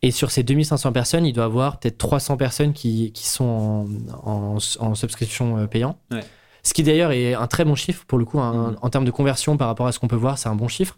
[0.00, 3.86] Et sur ces 2500 personnes, il doit avoir peut-être 300 personnes qui, qui sont
[4.24, 5.98] en, en, en subscription payant.
[6.12, 6.20] Ouais.
[6.62, 8.76] Ce qui d'ailleurs est un très bon chiffre pour le coup, un- Mhm.
[8.82, 10.96] en termes de conversion par rapport à ce qu'on peut voir, c'est un bon chiffre.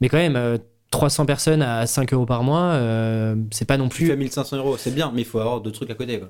[0.00, 0.58] Mais quand même, euh,
[0.90, 4.56] 300 personnes à 5 euros par mois, euh, c'est pas non Tu plus fais 1500
[4.56, 6.18] euros, c'est bien, mais il faut avoir d'autres trucs à côté.
[6.18, 6.28] Quoi.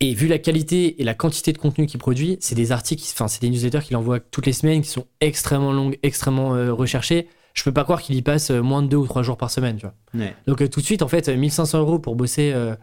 [0.00, 3.28] et vu la qualité et la quantité de contenu qu'il produit, c'est des articles, enfin
[3.28, 7.28] c'est des newsletters qu'il envoie toutes les semaines, qui sont extrêmement longues, extrêmement euh, recherchées.
[7.54, 9.50] Je peux pas croire qu'il y passe euh, moins de deux ou trois jours par
[9.52, 9.94] semaine, tu vois.
[10.14, 10.34] Ouais.
[10.48, 12.74] Donc euh, tout de suite, en fait, euh, 1500 euros pour bosser euh,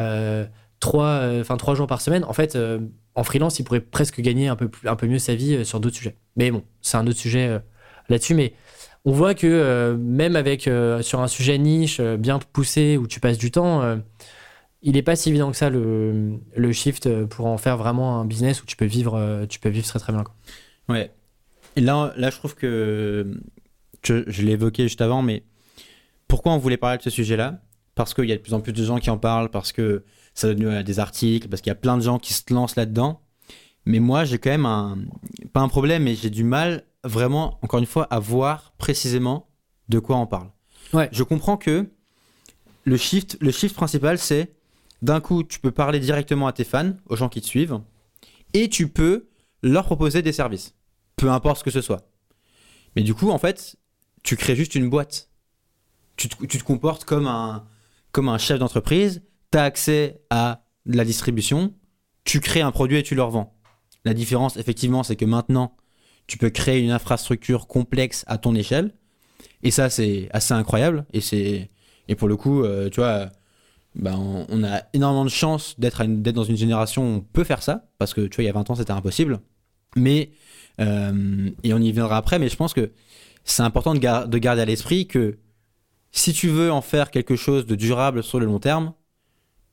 [0.00, 0.44] euh,
[0.80, 2.24] trois, euh, enfin trois jours par semaine.
[2.24, 2.80] En fait, euh,
[3.14, 5.64] en freelance, il pourrait presque gagner un peu plus, un peu mieux sa vie euh,
[5.64, 6.16] sur d'autres sujets.
[6.36, 7.60] Mais bon, c'est un autre sujet
[8.08, 8.34] là-dessus.
[8.34, 8.54] Mais
[9.04, 10.62] on voit que même avec
[11.00, 13.98] sur un sujet niche bien poussé où tu passes du temps,
[14.82, 18.24] il n'est pas si évident que ça le, le shift pour en faire vraiment un
[18.24, 20.24] business où tu peux vivre, tu peux vivre très très bien.
[20.24, 20.34] quoi.
[20.88, 21.12] Ouais.
[21.76, 23.40] Là, là, je trouve que
[24.02, 25.44] je, je l'ai évoqué juste avant, mais
[26.26, 27.60] pourquoi on voulait parler de ce sujet-là?
[27.94, 30.04] Parce qu'il y a de plus en plus de gens qui en parlent, parce que
[30.36, 32.42] ça donne lieu à des articles, parce qu'il y a plein de gens qui se
[32.52, 33.22] lancent là-dedans.
[33.86, 34.98] Mais moi, j'ai quand même un
[35.52, 39.48] pas un problème, mais j'ai du mal vraiment, encore une fois, à voir précisément
[39.88, 40.50] de quoi on parle.
[40.92, 41.08] Ouais.
[41.12, 41.88] Je comprends que
[42.84, 44.54] le shift, le shift principal, c'est
[45.02, 47.80] d'un coup, tu peux parler directement à tes fans, aux gens qui te suivent,
[48.52, 49.28] et tu peux
[49.62, 50.74] leur proposer des services,
[51.16, 52.08] peu importe ce que ce soit.
[52.94, 53.76] Mais du coup, en fait,
[54.22, 55.30] tu crées juste une boîte.
[56.16, 57.66] Tu te, tu te comportes comme un,
[58.10, 59.22] comme un chef d'entreprise,
[59.56, 61.74] tu accès à la distribution,
[62.24, 63.54] tu crées un produit et tu le revends.
[64.04, 65.76] La différence, effectivement, c'est que maintenant,
[66.26, 68.92] tu peux créer une infrastructure complexe à ton échelle.
[69.62, 71.06] Et ça, c'est assez incroyable.
[71.12, 71.70] Et,
[72.08, 73.30] et pour le coup, euh, tu vois,
[73.94, 77.88] ben, on, a énormément de chance d'être, dans une génération où on peut faire ça.
[77.98, 79.40] Parce que, tu vois, il y a 20 ans, c'était impossible.
[79.96, 80.30] Mais,
[80.80, 82.92] euh, et on y viendra après, mais je pense que
[83.44, 85.38] c'est important de garder à l'esprit que
[86.12, 88.92] si tu veux en faire quelque chose de durable sur le long terme,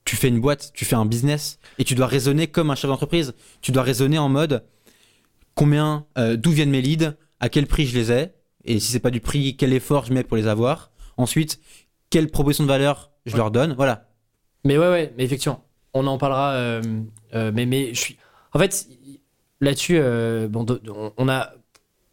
[0.05, 2.89] tu fais une boîte, tu fais un business et tu dois raisonner comme un chef
[2.89, 3.33] d'entreprise.
[3.61, 4.63] Tu dois raisonner en mode
[5.55, 8.31] combien, euh, d'où viennent mes leads, à quel prix je les ai,
[8.65, 10.91] et si c'est pas du prix, quel effort je mets pour les avoir.
[11.17, 11.59] Ensuite,
[12.09, 13.37] quelle proposition de valeur je Ouais.
[13.37, 13.73] leur donne.
[13.73, 14.09] Voilà.
[14.65, 15.63] Mais ouais, ouais, mais effectivement,
[15.93, 16.53] on en parlera.
[16.53, 16.81] euh,
[17.35, 18.17] euh, mais, mais je suis.
[18.53, 18.87] En fait,
[19.61, 19.99] là-dessus,
[20.49, 20.65] bon,
[21.17, 21.53] on a.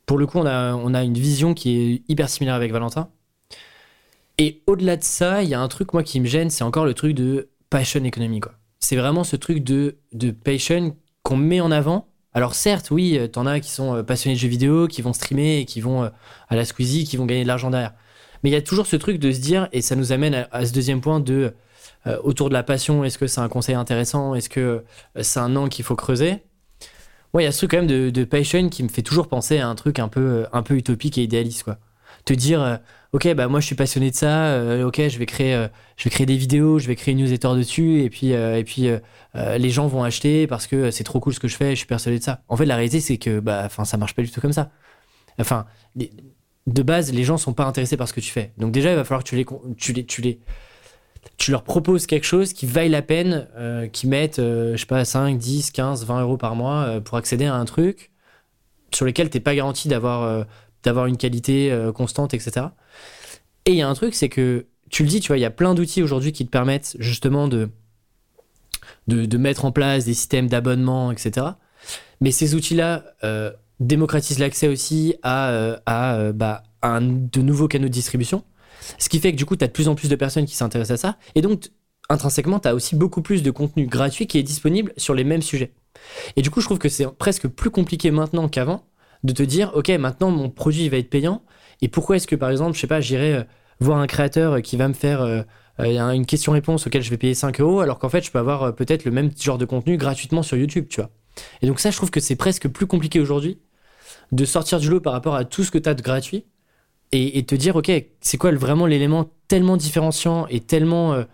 [0.07, 3.11] Pour le coup, on a, on a une vision qui est hyper similaire avec Valentin.
[4.38, 6.85] Et au-delà de ça, il y a un truc, moi, qui me gêne, c'est encore
[6.85, 8.52] le truc de passion economy, quoi.
[8.80, 12.09] C'est vraiment ce truc de, de passion qu'on met en avant.
[12.33, 15.12] Alors, certes, oui, euh, t'en as qui sont euh, passionnés de jeux vidéo, qui vont
[15.12, 16.09] streamer, et qui vont euh,
[16.48, 17.92] à la Squeezie, qui vont gagner de l'argent derrière.
[18.42, 20.64] Mais il y a toujours ce truc de se dire, et ça nous amène à-
[20.66, 21.54] ce deuxième point de
[22.06, 24.85] euh, autour de la passion, est-ce que c'est un conseil intéressant Est-ce que
[25.20, 26.38] c'est un angle qu'il faut creuser?
[27.35, 29.28] Ouais, il y a ce truc quand même de, de passion qui me fait toujours
[29.28, 31.76] penser à un truc un peu, un peu utopique et idéaliste, quoi.
[32.24, 32.76] Te dire, euh,
[33.12, 36.04] ok, bah moi je suis passionné de ça, euh, ok, je vais créer, euh, je
[36.04, 38.88] vais créer des vidéos, je vais créer une newsletter dessus, et puis, et puis
[39.35, 41.87] les gens vont acheter parce que c'est trop cool ce que je fais, je suis
[41.87, 42.42] persuadé de ça.
[42.48, 44.70] En fait, la réalité c'est que, bah, enfin, ça marche pas du tout comme ça.
[45.38, 45.66] Enfin,
[46.66, 48.52] de base, les gens sont pas intéressés par ce que tu fais.
[48.59, 50.40] Donc déjà, il va falloir que tu les, tu les, tu les,
[51.37, 53.48] tu leur proposes quelque chose qui vaille la peine,
[53.92, 57.54] qui mettent, je sais pas, 5, 10, 15, 20 euros par mois pour accéder à
[57.54, 58.11] un truc
[58.92, 60.46] sur lequel t'es pas garanti d'avoir
[60.83, 62.66] d'avoir une qualité euh, constante, etc.
[63.66, 65.47] Et il y a un truc, c'est que tu le dis, tu vois, il y
[65.47, 67.71] a plein d'outils aujourd'hui qui te permettent justement de,
[69.07, 71.47] de, mettre en place des systèmes d'abonnement, etc.
[72.21, 77.88] Mais ces outils-là euh, démocratisent l'accès aussi à, euh, à, bah, un, de nouveaux canaux
[77.88, 78.43] de distribution.
[78.99, 80.57] Ce qui fait que du coup, tu as de plus en plus de personnes qui
[80.57, 81.19] s'intéressent à ça.
[81.35, 81.71] Et donc,
[82.09, 85.43] intrinsèquement, tu as aussi beaucoup plus de contenu gratuit qui est disponible sur les mêmes
[85.43, 85.73] sujets.
[86.37, 88.85] Et du coup, je trouve que c'est presque plus compliqué maintenant qu'avant
[89.24, 91.42] de te dire, OK, maintenant mon produit va être payant.
[91.83, 93.42] Et pourquoi est-ce que, par exemple, je sais pas, j'irai euh,
[93.80, 95.42] voir un créateur qui va me faire euh,
[95.80, 98.74] euh, une question-réponse auquel je vais payer 5 euros, alors qu'en fait, je peux avoir
[98.74, 101.11] peut-être le même genre de contenu gratuitement sur YouTube, tu vois.
[101.62, 103.59] Et donc, ça, je trouve que c'est presque plus compliqué aujourd'hui
[104.33, 106.44] de sortir du lot par rapport à tout ce que tu as de gratuit
[107.12, 111.24] et, te dire, OK, c'est quoi vraiment l'élément tellement différenciant et tellement.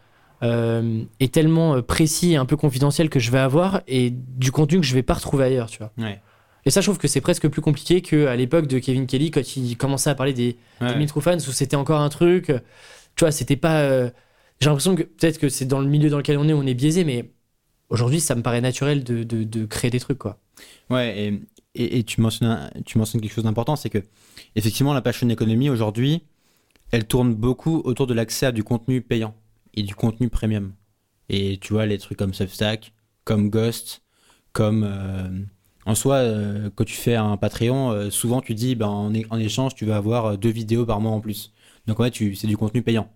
[0.41, 4.95] tellement précis et un peu confidentiel que je vais avoir et du contenu que je
[4.95, 5.93] vais pas retrouver ailleurs, tu vois.
[5.99, 6.23] Ouais.
[6.67, 9.57] Et ça, je trouve que c'est presque plus compliqué qu'à l'époque de Kevin Kelly, quand
[9.57, 11.07] il commençait à parler des, ouais.
[11.21, 12.47] fans, où c'était encore un truc.
[12.47, 13.83] Tu vois, c'était pas.
[13.83, 14.11] Euh,
[14.61, 16.75] j'ai l'impression que peut-être que c'est dans le milieu dans lequel on est, on est
[16.75, 17.31] biaisé, mais
[17.89, 20.41] aujourd'hui, ça me paraît naturel de, de, créer des trucs, quoi.
[20.91, 21.41] Ouais,
[21.77, 24.03] et, et, tu, mentionnes, tu mentionnes quelque chose d'important, c'est que,
[24.57, 26.25] effectivement, la passion économie, aujourd'hui,
[26.91, 29.37] elle tourne beaucoup autour de l'accès à du contenu payant
[29.75, 30.73] et du contenu premium.
[31.29, 34.03] Et tu vois, les trucs comme Substack, comme Ghost,
[34.53, 34.83] comme.
[34.85, 35.29] Euh,
[35.87, 39.75] en soi, euh, quand tu fais un Patreon, euh, souvent tu dis ben, en, échange,
[39.77, 41.53] tu vas avoir euh, deux vidéos par mois en plus.
[41.87, 43.09] Donc en fait, c'est du contenu payant.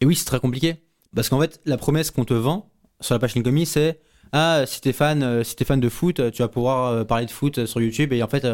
[0.00, 0.76] Et oui, c'est très compliqué.
[1.16, 4.00] Parce qu'en fait, la promesse qu'on te vend sur la page Linkomi, c'est
[4.32, 7.80] Ah, si t'es fan, si fan de foot, tu vas pouvoir parler de foot sur
[7.80, 8.12] YouTube.
[8.12, 8.46] Et en fait, tu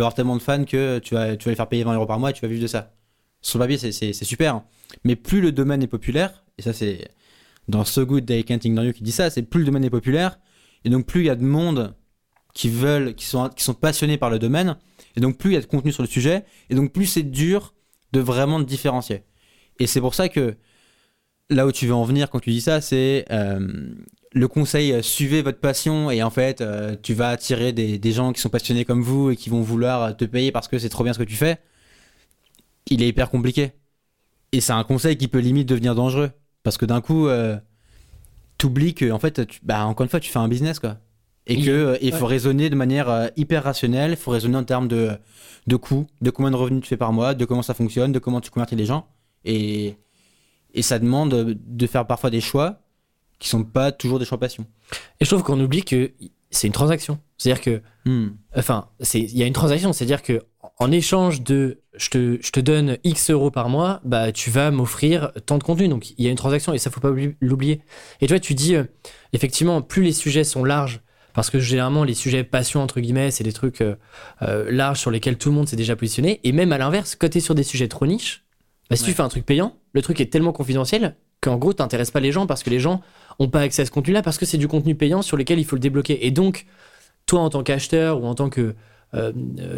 [0.00, 2.06] vas avoir tellement de fans que tu vas, tu vas les faire payer 20 euros
[2.06, 2.94] par mois et tu vas vivre de ça.
[3.42, 4.54] Sur le papier, c'est super.
[4.54, 4.64] Hein.
[5.04, 7.08] Mais plus le domaine est populaire, et ça, c'est
[7.68, 9.90] dans So Good Day Can't Ignore You qui dit ça, c'est plus le domaine est
[9.90, 10.38] populaire,
[10.84, 11.94] et donc plus il y a de monde
[12.54, 14.76] qui veulent, qui sont, qui sont passionnés par le domaine,
[15.16, 17.22] et donc plus il y a de contenu sur le sujet, et donc plus c'est
[17.22, 17.74] dur
[18.12, 19.22] de vraiment te différencier.
[19.78, 20.56] Et c'est pour ça que
[21.48, 23.94] là où tu veux en venir quand tu dis ça, c'est euh,
[24.32, 28.12] le conseil euh, suivez votre passion et en fait euh, tu vas attirer des, des,
[28.12, 30.88] gens qui sont passionnés comme vous et qui vont vouloir te payer parce que c'est
[30.88, 31.58] trop bien ce que tu fais.
[32.86, 33.72] Il est hyper compliqué.
[34.52, 36.30] Et c'est un conseil qui peut limite devenir dangereux
[36.62, 37.28] parce que d'un coup
[38.60, 40.98] t'oublies que en fait, tu, bah, encore une fois, tu fais un business quoi.
[41.46, 44.12] Et que euh, il faut raisonner de manière euh, hyper rationnelle.
[44.12, 45.10] Il faut raisonner en termes de
[45.66, 48.18] de coûts, de combien de revenus tu fais par mois, de comment ça fonctionne, de
[48.18, 49.06] comment tu convertis les gens.
[49.44, 49.96] Et
[50.74, 52.82] et ça demande de faire parfois des choix
[53.38, 54.66] qui sont pas toujours des choix passion.
[55.18, 56.12] Et je trouve qu'on oublie que
[56.50, 57.18] c'est une transaction.
[57.38, 58.36] C'est-à-dire que, hmm.
[58.54, 59.92] enfin, c'est il y a une transaction.
[59.92, 60.42] C'est-à-dire que
[60.80, 64.70] en échange de je te, je te donne X euros par mois, bah, tu vas
[64.70, 65.88] m'offrir tant de contenu.
[65.88, 67.82] Donc, il y a une transaction et ça, faut pas l'oublier.
[68.22, 68.84] Et toi, tu dis, euh,
[69.34, 71.00] effectivement, plus les sujets sont larges,
[71.34, 73.96] parce que généralement, les sujets passion, entre guillemets, c'est des trucs euh,
[74.40, 76.40] euh, larges sur lesquels tout le monde s'est déjà positionné.
[76.44, 78.44] Et même à l'inverse, quand tu es sur des sujets trop niches,
[78.88, 82.10] bah, si tu fais un truc payant, le truc est tellement confidentiel qu'en gros, t'intéresses
[82.10, 83.02] pas les gens parce que les gens
[83.38, 85.64] ont pas accès à ce contenu-là parce que c'est du contenu payant sur lequel il
[85.64, 86.26] faut le débloquer.
[86.26, 86.66] Et donc,
[87.26, 88.74] toi, en tant qu'acheteur ou en tant que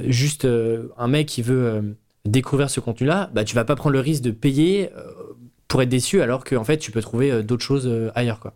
[0.06, 4.22] juste un mec qui veut découvrir ce contenu-là, bah, tu vas pas prendre le risque
[4.22, 5.12] de payer euh,
[5.68, 8.40] pour être déçu alors qu'en fait, tu peux trouver euh, d'autres choses euh, ailleurs.
[8.40, 8.54] Quoi.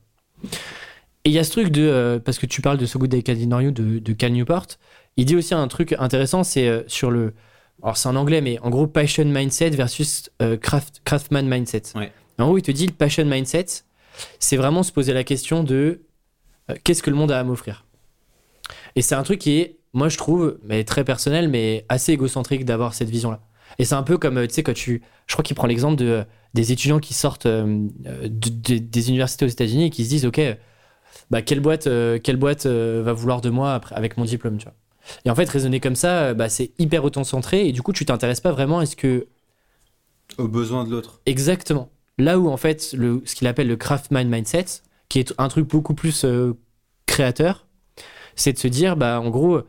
[1.24, 2.20] Et il y a ce truc de.
[2.24, 4.66] parce que tu parles de So Good Day de, de Cal Newport,
[5.16, 7.34] il dit aussi un truc intéressant c'est sur le.
[7.82, 10.30] Alors, c'est en anglais, mais en gros, passion mindset versus
[10.62, 11.82] craft, craftsman mindset.
[12.38, 13.66] En gros, il te dit le passion mindset,
[14.38, 16.02] c'est vraiment se poser la question de
[16.84, 17.84] qu'est-ce que le monde a à m'offrir?
[18.94, 22.66] Et c'est un truc qui est, moi, je trouve, mais très personnel, mais assez égocentrique
[22.66, 23.40] d'avoir cette vision-là.
[23.78, 25.02] Et c'est un peu comme, tu sais, quand tu.
[25.26, 27.88] Je crois qu'il prend l'exemple de, des étudiants qui sortent euh,
[28.28, 30.38] des universités aux États-Unis et qui se disent, OK,
[31.30, 34.58] bah, quelle boîte, euh, quelle boîte euh, va vouloir de moi après, avec mon diplôme,
[34.58, 34.74] tu vois.
[35.24, 38.40] Et en fait, raisonner comme ça, bah, c'est hyper auto-centré et du coup, tu t'intéresses
[38.40, 39.28] pas vraiment à ce que.
[40.36, 41.22] Aux besoins de l'autre.
[41.24, 41.88] Exactement.
[42.18, 45.48] Là où, en fait, le, ce qu'il appelle le craft mind mindset, qui est un
[45.48, 46.26] truc beaucoup plus
[47.06, 47.66] créateur,
[48.34, 49.62] c'est de se dire, bah, en gros,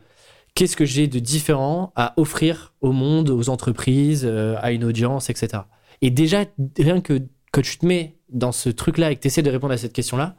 [0.58, 5.30] qu'est-ce que j'ai de différent à offrir au monde, aux entreprises, euh, à une audience,
[5.30, 5.62] etc.
[6.02, 9.42] Et déjà, rien que quand tu te mets dans ce truc-là et que tu essaies
[9.42, 10.34] de répondre à cette question-là,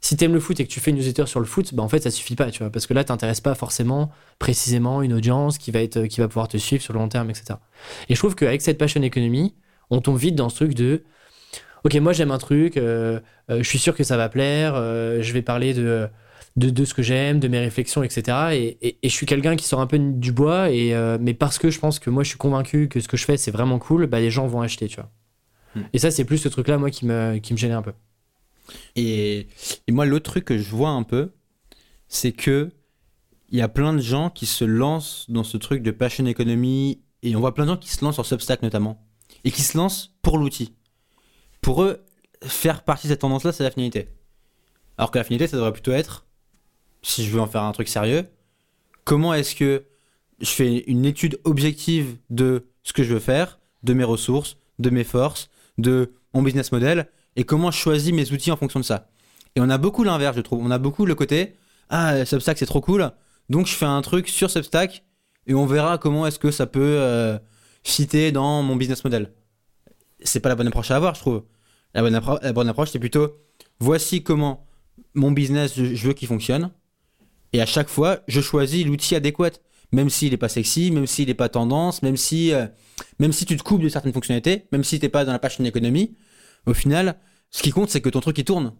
[0.00, 1.82] si tu aimes le foot et que tu fais une newsletter sur le foot, bah
[1.82, 5.12] en fait, ça suffit pas, tu vois, parce que là, t'intéresses pas forcément précisément une
[5.12, 7.58] audience qui va, être, qui va pouvoir te suivre sur le long terme, etc.
[8.08, 9.54] Et je trouve qu'avec cette passion économie,
[9.90, 11.02] on tombe vite dans ce truc de
[11.84, 13.20] Ok, moi j'aime un truc, euh,
[13.50, 16.08] euh, je suis sûr que ça va plaire, je vais parler de
[16.56, 18.76] de, ce que j'aime, de mes réflexions, etc.
[18.82, 21.70] Et, je suis quelqu'un qui sort un peu du bois, et, euh, mais parce que
[21.70, 24.06] je pense que moi je suis convaincu que ce que je fais c'est vraiment cool,
[24.06, 25.10] bah, les gens vont acheter, tu vois.
[25.74, 25.82] Hmm.
[25.92, 27.92] Et ça, c'est plus ce truc-là, moi, qui me, qui me gênait un peu.
[28.96, 29.48] Et,
[29.88, 31.32] moi, l'autre truc que je vois un peu,
[32.08, 32.70] c'est que
[33.52, 37.00] il y a plein de gens qui se lancent dans ce truc de passion economy,
[37.22, 39.04] et on voit plein de gens qui se lancent sur Substack notamment,
[39.42, 40.74] et qui se lancent pour l'outil.
[41.60, 42.04] Pour eux,
[42.44, 44.08] faire partie de cette tendance-là, c'est l'affinité.
[44.98, 46.26] Alors que l'affinité, ça devrait plutôt être
[47.02, 48.28] si je veux en faire un truc sérieux,
[49.04, 49.84] comment est-ce que
[50.40, 54.90] je fais une étude objective de ce que je veux faire, de mes ressources, de
[54.90, 58.84] mes forces, de mon business model, et comment je choisis mes outils en fonction de
[58.84, 59.10] ça.
[59.56, 60.64] Et on a beaucoup l'inverse, je trouve.
[60.64, 61.54] On a beaucoup le côté
[61.90, 63.10] ah Substack c'est trop cool,
[63.48, 65.04] donc je fais un truc sur Substack
[65.46, 67.36] et on verra comment est-ce que ça peut euh,
[67.82, 69.32] fitter dans mon business model.
[70.22, 71.42] C'est pas la bonne approche à avoir, je trouve.
[71.94, 73.38] La bonne, la bonne approche, c'est plutôt
[73.80, 74.68] voici comment
[75.14, 76.70] mon business je veux qu'il fonctionne,
[77.52, 79.50] et à chaque fois je choisis l'outil adéquat,
[79.92, 82.66] même s'il est pas sexy, même s'il est pas tendance, même si euh,
[83.18, 85.64] même si tu te coupes de certaines fonctionnalités, même si t'es pas dans la passion
[85.64, 86.16] économie,
[86.66, 87.16] au final,
[87.50, 88.74] ce qui compte c'est que ton truc il tourne.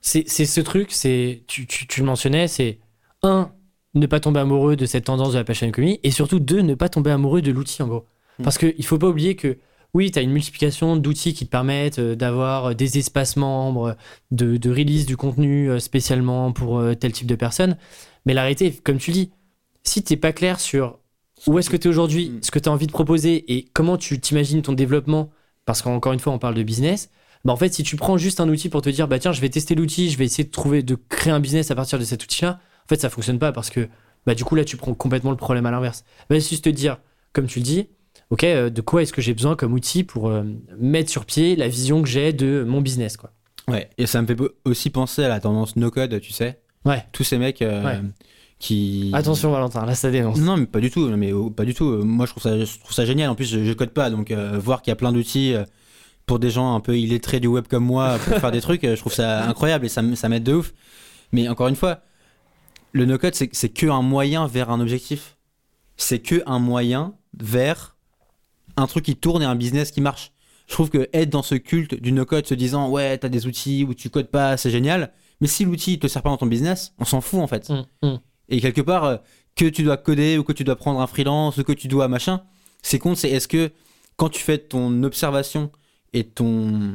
[0.00, 2.78] C'est ce truc, c'est tu, tu, tu le mentionnais, c'est
[3.22, 3.52] un,
[3.94, 6.74] ne pas tomber amoureux de cette tendance de la passion economy, et surtout deux, ne
[6.74, 8.04] pas tomber amoureux de l'outil en gros.
[8.38, 8.42] Mm.
[8.42, 9.56] Parce qu'il faut pas oublier que
[9.94, 13.96] oui, tu as une multiplication d'outils qui te permettent euh, d'avoir euh, des espaces membres,
[14.32, 17.76] de, de release du contenu euh, spécialement pour tel type de personnes.
[18.26, 19.30] Mais la réalité, comme tu dis,
[19.84, 20.98] si t'es pas clair sur
[21.46, 22.38] où est-ce que tu es aujourd'hui, Mm.
[22.42, 25.30] ce que tu as envie de proposer et comment tu t'imagines ton développement,
[25.66, 27.10] parce qu'encore une fois, on parle de business,
[27.44, 29.40] bah en fait, si tu prends juste un outil pour te dire, bah tiens, je
[29.40, 32.04] vais tester l'outil, je vais essayer de trouver, de créer un business à partir de
[32.04, 33.88] cet outil-là, en fait, ça fonctionne pas parce que,
[34.26, 36.04] bah du coup, là, tu prends complètement le problème à l'inverse.
[36.30, 36.98] Va juste te dire,
[37.32, 37.88] comme tu le dis,
[38.30, 40.42] ok, euh, de quoi est-ce que j'ai besoin comme outil pour euh,
[40.78, 43.30] mettre sur pied la vision que j'ai de mon business, quoi.
[43.68, 46.60] Ouais, et ça me fait aussi penser à la tendance no code, tu sais.
[46.84, 47.02] Ouais.
[47.12, 48.00] Tous ces mecs euh, Ouais.
[48.58, 50.38] qui Attention, Valentin, là, ça dénonce.
[50.38, 51.08] Non, mais pas du tout.
[51.16, 51.86] mais oh, pas du tout.
[52.04, 53.30] Moi, je trouve ça, je trouve ça génial.
[53.30, 55.64] En plus, je, je code pas, donc euh, voir qu'il y a plein d'outils euh,
[56.26, 58.94] pour des gens un peu illettrés du web comme moi pour faire des trucs, je
[58.96, 60.74] trouve ça incroyable et ça, ça m'aide de ouf.
[61.32, 62.00] Mais encore une fois,
[62.92, 65.36] le no code, c'est c'est que un moyen vers un objectif.
[65.96, 67.93] C'est que un moyen vers
[68.76, 70.32] un truc qui tourne et un business qui marche.
[70.66, 73.46] Je trouve que être dans ce culte du no code, se disant ouais, t'as des
[73.46, 75.12] outils où tu codes pas, c'est génial.
[75.40, 77.68] Mais si l'outil te sert pas dans ton business, on s'en fout en fait.
[77.70, 78.20] Hum, hum.
[78.48, 79.16] Et quelque part, euh,
[79.56, 82.08] que tu dois coder ou que tu dois prendre un freelance ou que tu dois
[82.08, 82.42] machin,
[82.82, 83.70] c'est compte, c'est est-ce que
[84.16, 85.70] quand tu fais ton observation
[86.12, 86.94] et ton,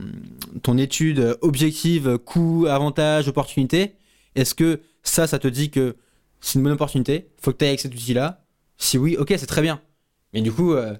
[0.63, 3.95] ton étude objective, coût, avantage, opportunité,
[4.35, 5.97] est-ce que ça, ça te dit que
[6.39, 8.45] c'est une bonne opportunité, faut que tu ailles avec cet outil-là?
[8.77, 9.81] Si oui, ok, c'est très bien.
[10.33, 10.95] Mais du coup, euh,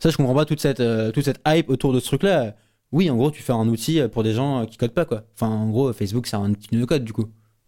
[0.00, 2.54] ça, je comprends pas toute cette, euh, toute cette hype autour de ce truc-là.
[2.92, 5.04] Oui, en gros, tu fais un outil euh, pour des gens euh, qui codent pas,
[5.04, 5.22] quoi.
[5.34, 7.26] Enfin, en gros, Facebook, c'est un outil de code, du coup.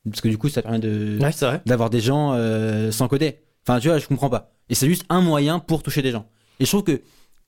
[0.09, 1.17] Parce que du coup, ça permet de,
[1.53, 3.39] Ouais, d'avoir des gens euh, sans coder.
[3.65, 4.51] Enfin, tu vois, je comprends pas.
[4.69, 6.27] Et c'est juste un moyen pour toucher des gens.
[6.59, 7.01] Et je trouve que,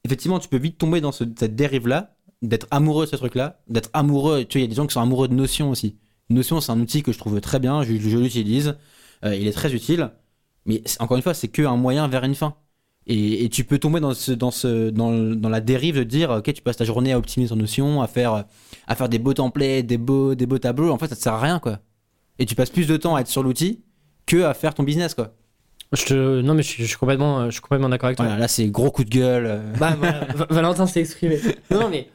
[0.05, 3.91] effectivement, tu peux vite tomber dans ce- cette dérive-là, d'être amoureux de ce truc-là, d'être
[3.93, 4.45] amoureux.
[4.45, 5.97] Tu vois, il y a des gens qui sont amoureux de Notion aussi.
[6.31, 8.77] Notion, c'est un outil que je trouve très bien, je, je l'utilise,
[9.25, 10.11] euh, il est très utile.
[10.67, 12.55] Mais encore une fois, c'est qu'un moyen vers une fin.
[13.07, 16.31] Et, et tu peux tomber dans, ce, dans, ce, dans, dans la dérive de dire,
[16.31, 18.45] ok, tu passes ta journée à optimiser ton Notion, à faire,
[18.87, 20.91] à faire des beaux templates, des beaux, des beaux tableaux.
[20.91, 21.81] En fait, ça te sert à rien, quoi.
[22.39, 23.83] Et tu passes plus de temps à être sur l'outil
[24.27, 25.35] que à faire ton business, quoi.
[25.93, 26.41] Je te...
[26.41, 28.25] Non, mais je suis, je suis complètement, euh, je suis complètement d'accord avec toi.
[28.27, 29.47] Voilà, là, c'est gros coup de gueule.
[29.47, 29.73] euh.
[29.79, 31.39] Bah, voilà, Va- Valentin s'est exprimé.
[31.71, 32.09] Non, mais.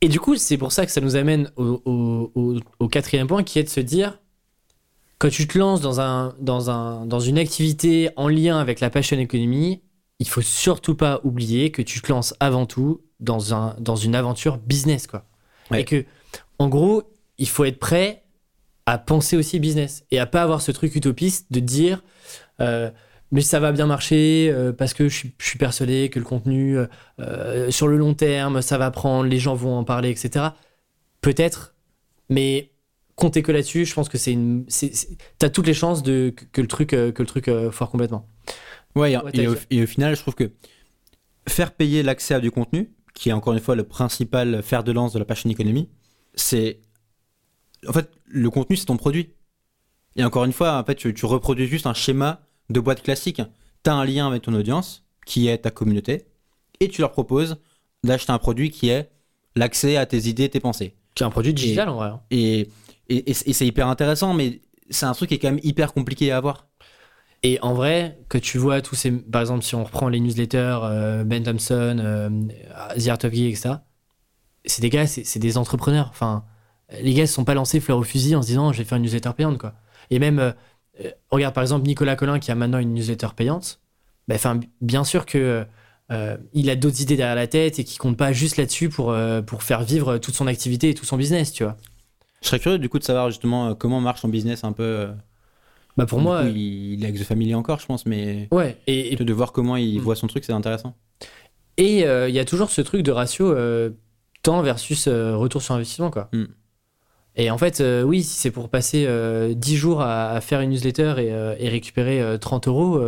[0.00, 3.26] Et du coup, c'est pour ça que ça nous amène au, au- au- au quatrième
[3.28, 4.18] point qui est de se dire
[5.18, 8.90] quand tu te lances dans, un, dans, un, dans une activité en lien avec la
[8.90, 9.80] passion economy,
[10.18, 14.14] il faut surtout pas oublier que tu te lances avant tout dans, un, dans une
[14.14, 15.06] aventure business.
[15.06, 15.24] Quoi.
[15.70, 15.82] Ouais.
[15.82, 16.04] Et que,
[16.58, 17.02] en gros,
[17.38, 18.24] il faut être prêt
[18.86, 22.02] à penser aussi business et à pas avoir ce truc utopiste de dire.
[22.60, 22.90] euh,
[23.30, 26.24] mais ça va bien marcher euh, parce que je suis, je suis persuadé que le
[26.24, 26.78] contenu
[27.20, 30.46] euh, sur le long terme, ça va prendre, les gens vont en parler, etc.
[31.20, 31.74] Peut-être,
[32.30, 32.70] mais
[33.16, 34.64] compter que là-dessus, je pense que c'est une.
[35.38, 38.26] T'as toutes les chances de, que, le truc, que le truc foire complètement.
[38.94, 39.60] Ouais, et, au, dit.
[39.70, 40.50] et au final, je trouve que
[41.48, 44.92] faire payer l'accès à du contenu, qui est encore une fois le principal fer de
[44.92, 45.88] lance de la passion economy,
[46.34, 46.80] c'est.
[47.86, 49.30] En fait, le contenu, c'est ton produit.
[50.16, 53.40] Et encore une fois, en fait, tu, tu reproduis juste un schéma de boîte classique.
[53.84, 56.26] Tu as un lien avec ton audience, qui est ta communauté,
[56.80, 57.56] et tu leur proposes
[58.04, 59.10] d'acheter un produit qui est
[59.54, 60.96] l'accès à tes idées, tes pensées.
[61.16, 62.08] C'est un produit digital en vrai.
[62.08, 62.20] hein.
[62.30, 62.68] Et,
[63.08, 65.92] et, et- et c'est hyper intéressant, mais c'est un truc qui est quand même hyper
[65.92, 66.66] compliqué à avoir.
[67.42, 69.12] Et en vrai, que tu vois tous ces.
[69.12, 72.28] Par exemple, si on reprend les newsletters, euh, Ben Thompson, euh,
[72.98, 73.76] The Art of Geek, etc.,
[74.64, 76.08] c'est des gars, c'est des entrepreneurs.
[76.10, 76.44] Enfin,
[77.00, 78.84] les gars ne se sont pas lancés fleur au fusil en se disant je vais
[78.84, 79.74] faire une newsletter payante, quoi.
[80.10, 80.52] Et même, euh,
[81.04, 83.80] euh, regarde par exemple Nicolas Collin qui a maintenant une newsletter payante.
[84.26, 85.64] Bah, Enfin, bien sûr que.
[86.54, 89.14] il a d'autres idées derrière la tête et qui compte pas juste là-dessus pour,
[89.46, 91.76] pour faire vivre toute son activité et tout son business, tu vois.
[92.42, 95.08] Je serais curieux du coup de savoir justement comment marche son business un peu.
[95.98, 98.06] Bah pour du moi, coup, euh, il, il est avec The Family encore, je pense,
[98.06, 98.76] mais ouais.
[98.86, 100.02] Et, et de voir comment il Mm.
[100.02, 100.94] voit son truc, c'est intéressant.
[101.76, 103.90] Et euh, il y a toujours ce truc de ratio euh,
[104.42, 106.28] temps versus euh, retour sur investissement, quoi.
[106.32, 106.44] Mm.
[107.36, 110.70] Et en fait, oui, si c'est pour passer euh, 10 jours à, à faire une
[110.70, 113.00] newsletter et, et récupérer euh, 30 euros,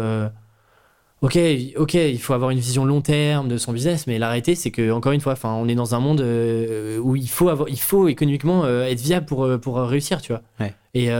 [1.22, 1.38] Ok,
[1.76, 4.70] ok, il faut avoir une vision long terme de son business, mais la réalité, c'est
[4.70, 7.78] que encore une fois, enfin, on est dans un monde où il faut avoir, il
[7.78, 10.40] faut économiquement être viable pour pour réussir, tu vois.
[10.58, 10.74] Ouais.
[10.94, 11.10] Et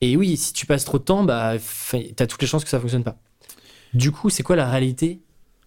[0.00, 1.54] et oui, si tu passes trop de temps, bah,
[2.16, 3.16] t'as toutes les chances que ça fonctionne pas.
[3.94, 5.20] Du coup, c'est quoi la réalité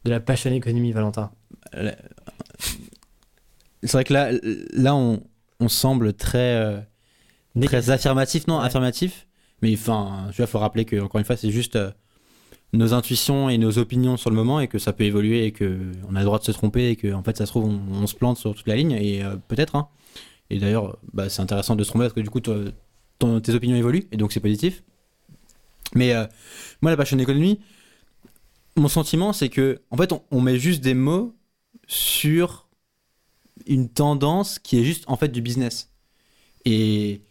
[0.05, 1.31] de la passion économie, Valentin?
[3.83, 4.31] C'est vrai que là,
[4.73, 5.23] là on,
[5.59, 6.79] on semble très, euh,
[7.61, 8.47] très affirmatif.
[8.47, 8.65] Non, Ouais.
[8.65, 9.27] affirmatif.
[9.61, 11.91] Mais enfin, tu vois, faut rappeler que, encore une fois, c'est juste euh,
[12.71, 15.91] nos intuitions et nos opinions sur le moment et que ça peut évoluer et que
[16.09, 17.81] on a le droit de se tromper et que, en fait, ça se trouve, on,
[18.03, 19.75] on se plante sur toute la ligne et euh, peut-être.
[19.75, 19.89] hein.
[20.49, 22.55] Et d'ailleurs, bah, c'est intéressant de se tromper parce que du coup, toi,
[23.19, 24.83] tes opinions évoluent et donc c'est positif.
[25.95, 26.25] Mais euh,
[26.81, 27.59] moi, la passion économie,
[28.75, 31.35] mon sentiment, c'est que, en fait, on, met juste des mots
[31.87, 32.67] sur
[33.65, 35.91] une tendance qui est juste en fait du business.
[36.65, 37.21] Et,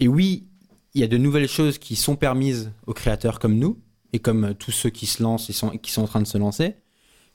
[0.00, 0.48] oui,
[0.94, 3.80] il y a de nouvelles choses qui sont permises aux créateurs comme nous
[4.12, 6.38] et comme euh, tous ceux qui se lancent et qui sont en train de se
[6.38, 6.74] lancer.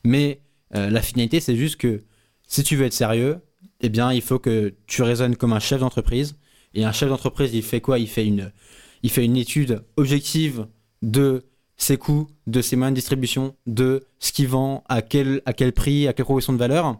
[0.04, 0.42] Mais
[0.76, 2.04] euh, la finalité, c'est juste que
[2.48, 3.40] si tu veux être sérieux,
[3.80, 6.36] eh bien, il faut que tu raisonnes comme un chef d'entreprise.
[6.78, 7.98] Et un chef d'entreprise, il fait quoi?
[7.98, 10.68] Il fait, une, étude objective
[11.02, 11.44] de
[11.76, 15.42] ses coûts, de ses moyens de distribution, de ce qu'il vend, à quel,
[15.76, 17.00] prix, à quelle proposition de valeur.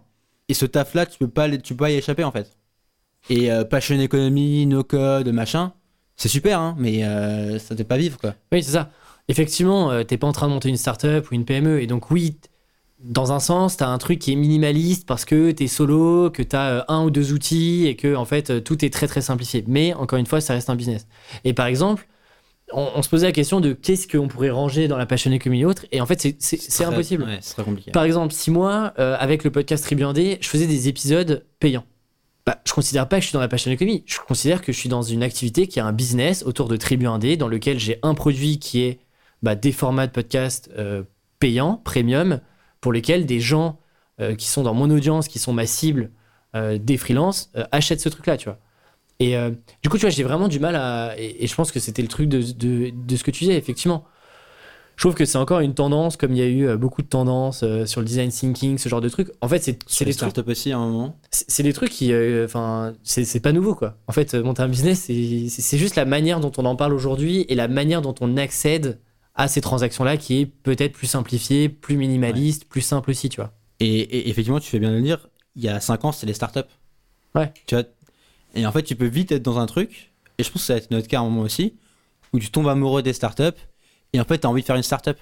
[0.50, 2.58] Et ce taf-là, tu peux pas, peux pas y échapper en fait.
[3.30, 5.74] Et euh, passion économie, no code, machin,
[6.16, 8.34] c'est super, hein, mais euh, ça ne pas vivre quoi.
[8.52, 8.90] Oui, c'est ça.
[9.28, 11.84] Effectivement, euh, t'es pas en train de monter une startup ou une PME.
[11.84, 12.38] Et donc, oui,
[13.04, 16.70] dans un sens, t'as un truc qui est minimaliste parce que t'es solo, que t'as
[16.70, 19.64] euh, un ou deux outils et que, en fait, euh, tout est très très simplifié.
[19.68, 21.08] Mais encore une fois, ça reste un business.
[21.44, 22.08] Et par exemple,
[22.74, 25.64] on, on se posait la question de qu'est-ce qu'on pourrait ranger dans la passion économie
[25.64, 25.86] autre.
[25.92, 27.24] Et en fait, c'est- impossible.
[27.24, 27.92] Ouais, c'est très compliqué.
[27.92, 31.86] Par exemple, si moi, euh, avec le podcast Tribu 1D, je faisais des épisodes payants,
[32.48, 34.04] bah, je considère pas que je suis dans la passion économie.
[34.08, 37.06] Je considère que je suis dans une activité qui a un business autour de Tribu
[37.06, 39.00] 1D dans lequel j'ai un produit qui est
[39.44, 41.04] bah, des formats de podcast euh,
[41.40, 42.40] payants, premium,
[42.88, 43.82] pour lesquels des gens
[44.22, 46.10] euh, qui sont dans mon audience, qui sont ma cible,
[46.56, 48.60] euh, des freelances, euh, achètent ce truc-là, tu vois.
[49.20, 49.36] Et
[49.84, 51.14] du coup, tu vois, j'ai vraiment du mal à.
[51.18, 53.58] Et, et je pense que c'était le truc de, de, de ce que tu disais,
[53.58, 54.06] effectivement.
[54.96, 57.66] Je trouve que c'est encore une tendance, comme il y a eu beaucoup de tendances
[57.84, 59.34] sur le design thinking, ce genre de trucs.
[59.42, 61.20] En fait, c'est les des trucs, aussi à un moment.
[61.30, 62.14] c'est des trucs qui,
[62.46, 63.98] enfin, c'est c'est pas nouveau quoi.
[64.08, 67.56] En fait, monter un business, c'est juste la manière dont on en parle aujourd'hui et
[67.56, 68.98] la manière dont on accède
[69.38, 73.54] à ces transactions-là qui est peut-être plus simplifiée, plus minimaliste, plus simple aussi, tu vois.
[73.80, 76.28] Et, et effectivement, tu fais bien de le dire, il y a 5 ans, c'était
[76.28, 76.60] les startups.
[77.36, 77.54] Ouais.
[77.68, 77.84] Tu vois,
[78.56, 80.74] et en fait, tu peux vite être dans un truc, et je pense que ça
[80.74, 81.76] va être notre cas à un moment aussi,
[82.34, 83.58] où tu tombes amoureux des startups,
[84.14, 85.18] et en fait, tu as envie de faire une startup.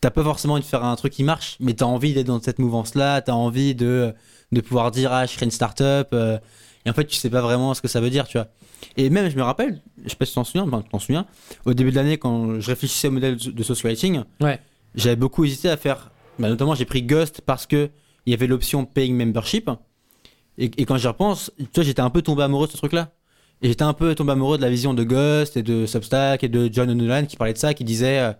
[0.00, 2.26] T'as pas forcément envie de faire un truc qui marche, mais tu as envie d'être
[2.26, 4.14] dans cette mouvance-là, tu as envie de,
[4.52, 6.38] de pouvoir dire, ah, je crée une startup, euh,
[6.84, 8.48] et en fait, tu sais pas vraiment ce que ça veut dire, tu vois.
[8.96, 10.98] Et même, je me rappelle, je sais pas si tu t'en souviens, enfin, tu t'en
[10.98, 11.26] souviens,
[11.64, 14.60] au début de l'année, quand je réfléchissais au modèle de social writing, Ouais.
[14.94, 16.10] j'avais beaucoup hésité à faire.
[16.38, 17.90] bah, notamment, j'ai pris Ghost parce que
[18.26, 19.70] il y avait l'option paying membership.
[20.58, 23.12] Et, et quand j'y repense, tu vois, j'étais un peu tombé amoureux de ce truc-là.
[23.62, 26.48] Et j'étais un peu tombé amoureux de la vision de Ghost et de Substack et
[26.48, 28.32] de John Nolan qui parlait de ça, qui disait euh,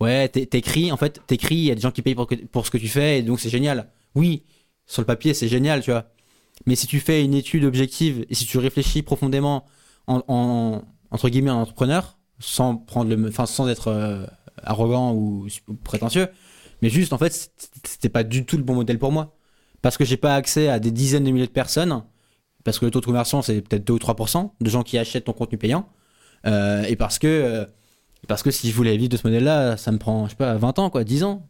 [0.00, 2.34] Ouais, t'é- t'écris, en fait, t'écris, il y a des gens qui payent pour, que-
[2.34, 3.88] pour ce que tu fais, et donc c'est génial.
[4.14, 4.42] Oui,
[4.86, 6.06] sur le papier, c'est génial, tu vois.
[6.66, 9.64] Mais si tu fais une étude objective et si tu réfléchis profondément
[10.06, 14.26] en, en- entre guillemets en entrepreneur, sans prendre le, enfin sans être euh,
[14.62, 15.46] arrogant ou,
[15.84, 16.28] prétentieux,
[16.82, 17.50] mais juste en fait
[17.84, 19.36] c'était pas du tout le bon modèle pour moi
[19.82, 22.02] parce que j'ai pas accès à des dizaines de milliers de personnes
[22.64, 25.24] parce que le taux de conversion c'est peut-être 2 ou 3% de gens qui achètent
[25.24, 25.88] ton contenu payant
[26.46, 27.66] euh, et parce que euh,
[28.28, 30.54] parce que si je voulais vivre de ce modèle-là, ça me prend je sais pas
[30.56, 31.48] 20 ans quoi, 10 ans.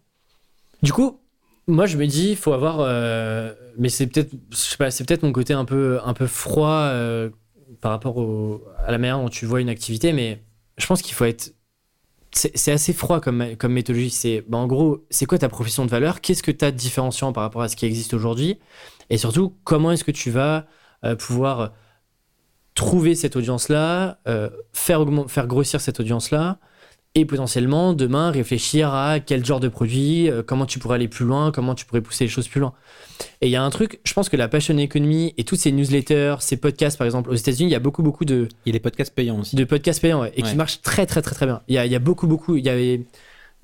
[0.83, 1.21] Du coup,
[1.67, 5.53] moi je me dis, il faut avoir, euh, mais c'est peut-être, c'est peut-être mon côté
[5.53, 7.31] un peu, un peu froid euh,
[7.81, 8.19] par rapport
[8.79, 10.43] à la manière dont tu vois une activité, mais
[10.79, 11.55] je pense qu'il faut être,
[12.33, 14.11] c'est assez froid comme, comme méthodologie.
[14.11, 16.21] C'est, bah, en gros, c'est quoi ta profession de valeur?
[16.21, 18.59] Qu'est-ce que tu as de différenciant par rapport à ce qui existe aujourd'hui?
[19.11, 20.67] Et surtout, comment est-ce que tu vas
[21.05, 21.73] euh, pouvoir
[22.75, 24.21] trouver cette audience-là,
[24.73, 26.61] faire grossir cette audience-là
[27.17, 31.25] et potentiellement demain réfléchir à quel genre de produit, euh, comment tu pourrais aller plus
[31.25, 32.73] loin, comment tu pourrais pousser les choses plus loin.
[33.41, 35.73] Et il y a un truc, je pense que la passion economy et toutes ces
[35.73, 38.71] newsletters, ces podcasts par exemple, aux États-Unis, il y a beaucoup beaucoup de, Il y
[38.71, 39.57] a les podcasts payants aussi.
[39.57, 40.51] de podcasts payants ouais, et Ouais.
[40.51, 41.63] qui marchent très très très très bien.
[41.67, 43.05] Il y a, il y a beaucoup beaucoup, il y avait,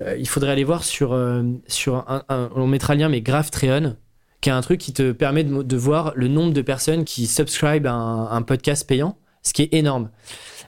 [0.03, 3.21] euh, il faudrait aller voir sur, euh, sur un, un- on mettra le lien, mais
[3.21, 3.95] Graphtreon,
[4.41, 7.25] qui est un truc qui te permet de, de voir le nombre de personnes qui
[7.27, 9.17] subscribent à un, un podcast payant,
[9.47, 10.09] ce qui est énorme.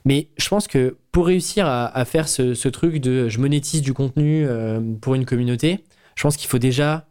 [0.04, 3.82] Mais je pense que pour réussir à, à faire ce, ce truc de je monétise
[3.82, 5.84] du contenu euh, pour une communauté,
[6.16, 7.06] je pense qu'il faut déjà,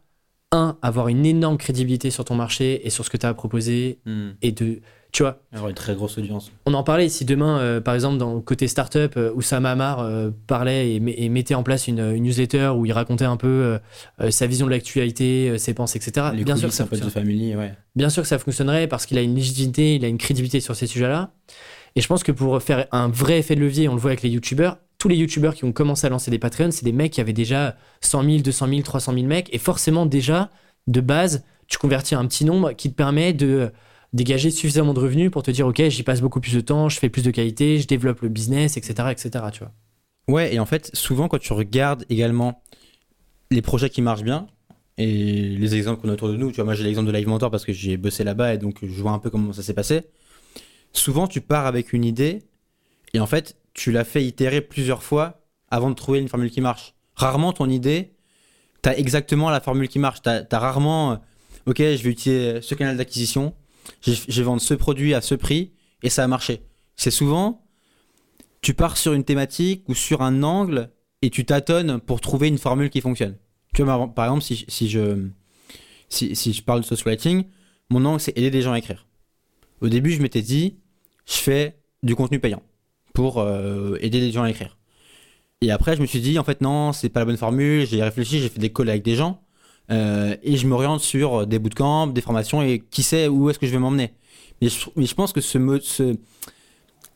[0.52, 3.34] un, avoir une énorme crédibilité sur ton marché et sur ce que tu as à
[3.34, 4.30] proposer Hmm.
[4.42, 4.80] et de
[5.12, 6.52] Tu vois Avoir une très grosse audience.
[6.66, 9.66] On en parlait si demain, euh, par exemple, dans le côté startup, euh, où Sam
[9.66, 13.24] Amar euh, parlait et, met- et mettait en place une, une newsletter où il racontait
[13.24, 13.78] un peu
[14.20, 16.28] euh, sa vision de l'actualité, ses pensées, etc.
[16.34, 17.22] Les Bien sûr, que ça un peu de fonctionne.
[17.24, 17.74] The Family, ouais.
[17.96, 20.76] Bien sûr que ça fonctionnerait parce qu'il a une légitimité, il a une crédibilité sur
[20.76, 21.32] ces sujets-là.
[21.96, 24.22] Et je pense que pour faire un vrai effet de levier, on le voit avec
[24.22, 27.12] les youtubeurs, tous les youtubeurs qui ont commencé à lancer des Patreons, c'est des mecs
[27.12, 29.48] qui avaient déjà 100 000, 200 000, 300 000 mecs.
[29.52, 30.50] Et forcément, déjà,
[30.86, 33.72] de base, tu convertis un petit nombre qui te permet de
[34.12, 36.98] dégager suffisamment de revenus pour te dire, OK, j'y passe beaucoup plus de temps, je
[36.98, 39.08] fais plus de qualité, je développe le business, etc.
[39.10, 39.44] etc.
[39.52, 39.72] tu vois.
[40.28, 42.62] Ouais, et en fait, souvent, quand tu regardes également
[43.50, 44.46] les projets qui marchent bien,
[44.98, 47.26] et les exemples qu'on a autour de nous, tu vois, moi j'ai l'exemple de Live
[47.26, 49.72] Mentor parce que j'ai bossé là-bas et donc je vois un peu comment ça s'est
[49.72, 50.02] passé.
[50.92, 52.42] Souvent, tu pars avec une idée
[53.14, 55.40] et en fait, tu l'as fait itérer plusieurs fois
[55.70, 56.94] avant de trouver une formule qui marche.
[57.14, 58.12] Rarement, ton idée,
[58.82, 60.20] tu as exactement la formule qui marche.
[60.22, 61.16] Tu as, rarement, euh,
[61.66, 63.54] ok, je vais utiliser ce canal d'acquisition,
[64.02, 65.72] je, vais vendre ce produit à ce prix
[66.02, 66.62] et ça a marché.
[66.96, 67.66] C'est souvent,
[68.62, 70.90] tu pars sur une thématique ou sur un angle
[71.22, 73.36] et tu tâtonnes pour trouver une formule qui fonctionne.
[73.74, 75.28] Tu vois, par- exemple, si, je,
[76.64, 77.44] parle de social writing,
[77.88, 79.06] mon angle c'est aider les gens à écrire.
[79.80, 80.76] Au début, je m'étais dit,
[81.26, 82.62] je fais du contenu payant
[83.14, 84.76] pour euh, aider les gens à écrire.
[85.62, 87.86] Et après, je me suis dit, en fait, non, c'est pas la bonne formule.
[87.86, 89.42] J'ai réfléchi, j'ai fait des calls avec des gens
[89.90, 93.66] euh, et je m'oriente sur des bootcamps, des formations et qui sait où est-ce que
[93.66, 94.12] je vais m'emmener.
[94.60, 95.40] Mais je, pense que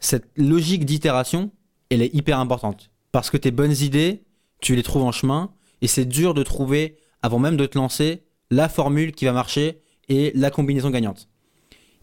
[0.00, 1.50] cette logique d'itération,
[1.90, 2.90] elle est hyper importante.
[3.12, 4.22] Parce que tes bonnes idées,
[4.60, 5.50] tu les trouves en chemin
[5.82, 9.78] et c'est dur de trouver, avant même de te lancer, la formule qui va marcher
[10.08, 11.28] et la combinaison gagnante.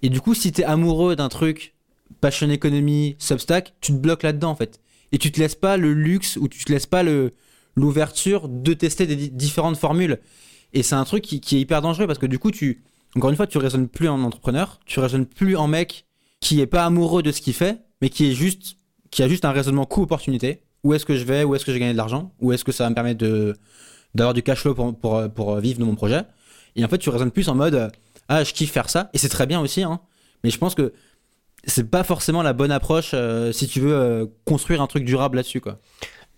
[0.03, 1.75] Et du coup, si tu es amoureux d'un truc,
[2.19, 4.79] passion economy, Substack, tu te bloques là-dedans en fait.
[5.11, 7.03] Et tu te laisses pas le luxe ou tu te laisses pas
[7.75, 10.19] l'ouverture de tester des di- différentes formules.
[10.73, 12.83] Et c'est un truc qui, est hyper dangereux parce que du coup, tu,
[13.15, 16.05] encore une fois, tu raisonnes plus en entrepreneur, tu raisonnes plus en mec
[16.39, 18.77] qui est pas amoureux de ce qu'il fait, mais qui est juste,
[19.11, 20.61] qui a juste un raisonnement coût-opportunité.
[20.83, 22.63] Où est-ce que je vais Où est-ce que je vais gagner de l'argent Où est-ce
[22.63, 23.55] que ça va me permettre de
[24.13, 26.23] d'avoir du cash flow pour, pour, pour vivre de mon projet
[26.75, 27.91] Et en fait, tu raisonnes plus en mode
[28.27, 29.99] ah, je kiffe faire ça, et c'est très bien aussi, hein.
[30.43, 30.93] Mais je pense que
[31.65, 35.35] c'est pas forcément la bonne approche euh, si tu veux euh, construire un truc durable
[35.35, 35.79] là-dessus, quoi.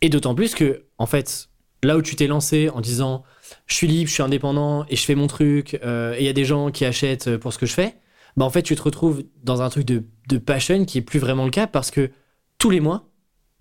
[0.01, 1.49] Et d'autant plus que, en fait,
[1.83, 3.23] là où tu t'es lancé en disant
[3.67, 6.29] je suis libre, je suis indépendant et je fais mon truc, euh, et il y
[6.29, 7.95] a des gens qui achètent euh, pour ce que je fais,
[8.37, 10.03] bah en fait, tu te retrouves dans un truc de,
[10.37, 12.09] passion qui est plus vraiment le cas parce que
[12.57, 13.09] tous les mois,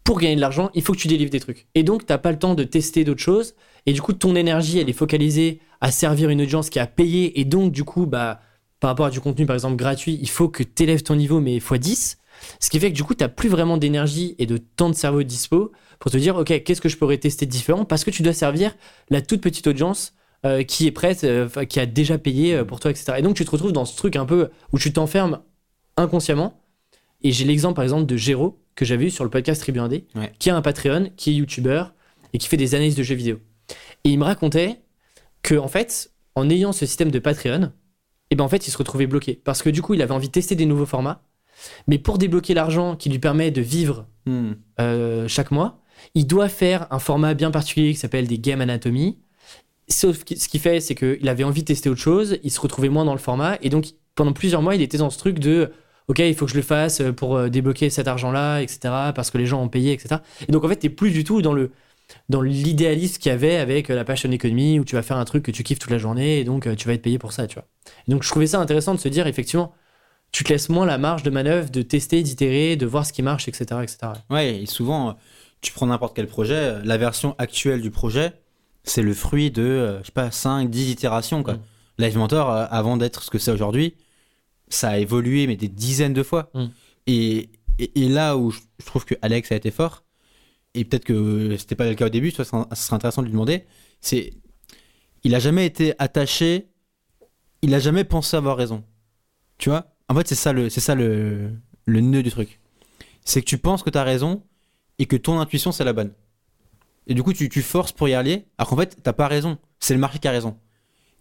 [0.04, 1.66] pour gagner de l'argent, il faut que tu délivres des trucs.
[1.74, 3.54] Et donc, t'as pas le temps de tester d'autres choses.
[3.86, 7.38] Et du coup, ton énergie, elle est focalisée à servir une audience qui a payé.
[7.38, 8.40] Et donc, du coup, bah,
[8.80, 11.40] par rapport à du contenu, par exemple, gratuit, il faut que tu élèves ton niveau,
[11.40, 12.18] mais x 10.
[12.58, 15.22] Ce qui fait que du coup, tu plus vraiment d'énergie et de temps de cerveau
[15.22, 15.72] dispo
[16.02, 17.84] pour te dire, OK, qu'est-ce que je pourrais tester différent?
[17.84, 18.74] Parce que tu dois servir
[19.08, 22.80] la toute petite audience euh, qui est prête, euh, qui a déjà payé euh, pour
[22.80, 23.12] toi, etc.
[23.18, 25.42] Et donc, tu te retrouves dans ce truc un peu où tu t'enfermes
[25.96, 26.60] inconsciemment.
[27.22, 30.06] Et j'ai l'exemple, par exemple, de Géraud, que j'avais eu sur le podcast Tribu 1D,
[30.16, 30.32] Ouais.
[30.40, 31.94] qui a un Patreon, qui est youtubeur
[32.32, 33.38] et qui fait des analyses de jeux vidéo.
[34.02, 34.80] Et il me racontait
[35.42, 37.70] que, en fait, en ayant ce système de Patreon,
[38.30, 39.34] et ben en fait, il se retrouvait bloqué.
[39.44, 41.22] Parce que du coup, il avait envie de tester des nouveaux formats.
[41.86, 44.52] Mais pour débloquer l'argent qui lui permet de vivre Hmm.
[44.80, 45.81] euh, chaque mois,
[46.14, 49.18] il doit faire un format bien particulier qui s'appelle des Game Anatomy.
[49.88, 53.04] Ce qu'il fait, c'est qu'il avait envie de tester autre chose, il se retrouvait moins
[53.04, 55.72] dans le format, et donc pendant plusieurs mois, il était dans ce truc de
[56.08, 58.78] OK, il faut que je le fasse pour euh, débloquer cet argent-là, etc.,
[59.14, 60.20] parce que les gens ont payé, etc.
[60.48, 61.70] Et donc en fait, t'es plus du tout dans le
[62.28, 65.24] dans l'idéalisme qu'il y avait avec euh, la passion economy où tu vas faire un
[65.24, 67.32] truc que tu kiffes toute la journée et donc euh, tu vas être payé pour
[67.32, 67.66] ça, tu vois.
[68.06, 69.72] Et donc je trouvais ça intéressant de se dire effectivement,
[70.32, 73.22] tu te laisses moins la marge de manœuvre de tester, d'itérer, de voir ce qui
[73.22, 73.98] marche, etc., etc.
[74.30, 75.16] Ouais, et souvent,
[75.62, 78.32] tu prends n'importe quel projet, euh, la version actuelle du projet,
[78.84, 81.54] c'est le fruit de, euh, je sais pas, 5, 10 itérations, quoi.
[81.54, 81.60] Mm.
[81.98, 83.94] Live Mentor, euh, avant d'être ce que c'est aujourd'hui,
[84.68, 86.50] ça a évolué, mais des dizaines de fois.
[86.54, 86.64] Mm.
[87.06, 90.02] Et, et, et là où je, je trouve que Alex a été fort,
[90.74, 93.32] et peut-être que c'était pas le cas au début, serait, ça serait intéressant de lui
[93.32, 93.64] demander,
[94.00, 94.32] c'est.
[95.24, 96.66] Il a jamais été attaché,
[97.62, 98.82] il a jamais pensé avoir raison.
[99.58, 99.94] Tu vois?
[100.08, 101.52] En fait, c'est ça le, c'est ça le,
[101.84, 102.58] le nœud du truc.
[103.24, 104.42] C'est que tu penses que tu as raison
[104.98, 106.12] et que ton intuition c'est la bonne.
[107.08, 109.58] Et du coup, tu, tu forces pour y aller, alors qu'en fait, t'as pas raison.
[109.80, 110.56] C'est le marché qui a raison.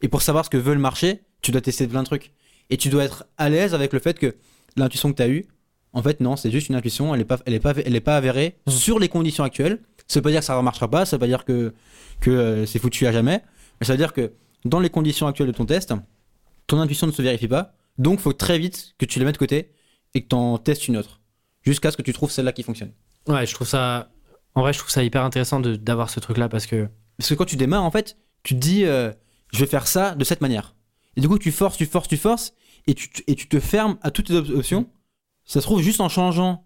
[0.03, 2.31] Et pour savoir ce que veut le marché, tu dois tester plein de trucs.
[2.69, 4.35] Et tu dois être à l'aise avec le fait que
[4.77, 5.47] l'intuition que tu as eue,
[5.93, 7.99] en fait, non, c'est juste une intuition, elle n'est pas, elle est pas, elle est
[7.99, 8.73] pas avérée Mhm.
[8.73, 9.79] sur les conditions actuelles.
[10.07, 11.73] Ça veut pas dire que ça ne marchera pas, ça veut pas dire que,
[12.19, 13.41] que euh, c'est foutu à jamais,
[13.79, 14.33] mais ça veut dire que
[14.65, 15.93] dans les conditions actuelles de ton test,
[16.67, 19.39] ton intuition ne se vérifie pas, donc faut très vite que tu la mettes de
[19.39, 19.71] côté
[20.13, 21.21] et que tu en testes une autre,
[21.63, 22.91] jusqu'à ce que tu trouves celle-là qui fonctionne.
[23.27, 24.09] Ouais, je trouve ça.
[24.55, 26.89] En vrai, je trouve ça hyper intéressant d'avoir ce truc-là parce que.
[27.17, 29.11] Parce que quand tu démarres, en fait, tu te dis, euh,
[29.53, 30.75] je vais faire ça de cette manière.
[31.15, 32.53] Et du coup, tu forces, tu forces, tu forces.
[32.87, 34.89] et tu, et tu te fermes à toutes tes op- options.
[35.45, 36.65] Ça se trouve juste en changeant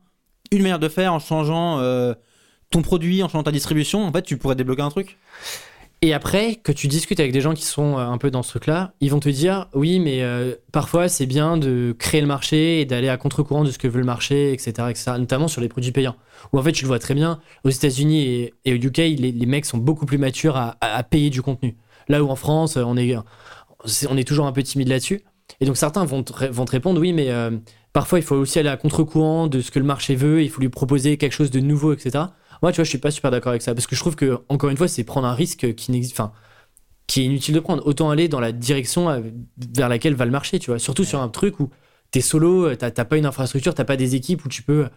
[0.51, 2.13] une manière de faire, en changeant euh,
[2.69, 5.17] ton produit, en changeant ta distribution, en fait, tu pourrais débloquer un truc.
[6.01, 8.49] Et après, que tu discutes avec des gens qui sont euh, un peu dans ce
[8.49, 12.81] truc-là, ils vont te dire oui, mais euh, parfois c'est bien de créer le marché
[12.81, 15.69] et d'aller à contre-courant de ce que veut le marché, etc., etc., notamment sur les
[15.69, 16.15] produits payants.
[16.53, 19.65] Où en fait, tu le vois très bien, aux États-Unis et, au UK, les, mecs
[19.65, 21.75] sont beaucoup plus matures à, payer du contenu.
[22.07, 23.15] Là où en France, on est,
[24.09, 25.23] on est toujours un peu timide là-dessus.
[25.59, 27.51] Et donc certains vont te, ré- vont te répondre oui, mais euh,
[27.93, 30.61] parfois il faut aussi aller à contre-courant de ce que le marché veut, il faut
[30.61, 32.25] lui proposer quelque chose de nouveau, etc.
[32.61, 34.39] Moi, tu vois, je suis pas super d'accord avec ça parce que je trouve que,
[34.49, 36.31] encore une fois, c'est prendre un risque qui n'existe, enfin,
[37.07, 37.85] qui est inutile de prendre.
[37.85, 39.21] Autant aller dans la direction euh,
[39.57, 40.79] vers laquelle va le marché, tu vois.
[40.79, 41.69] Surtout sur un truc où
[42.11, 44.87] t'es solo, euh, t'as pas une infrastructure, t'as pas des équipes où tu peux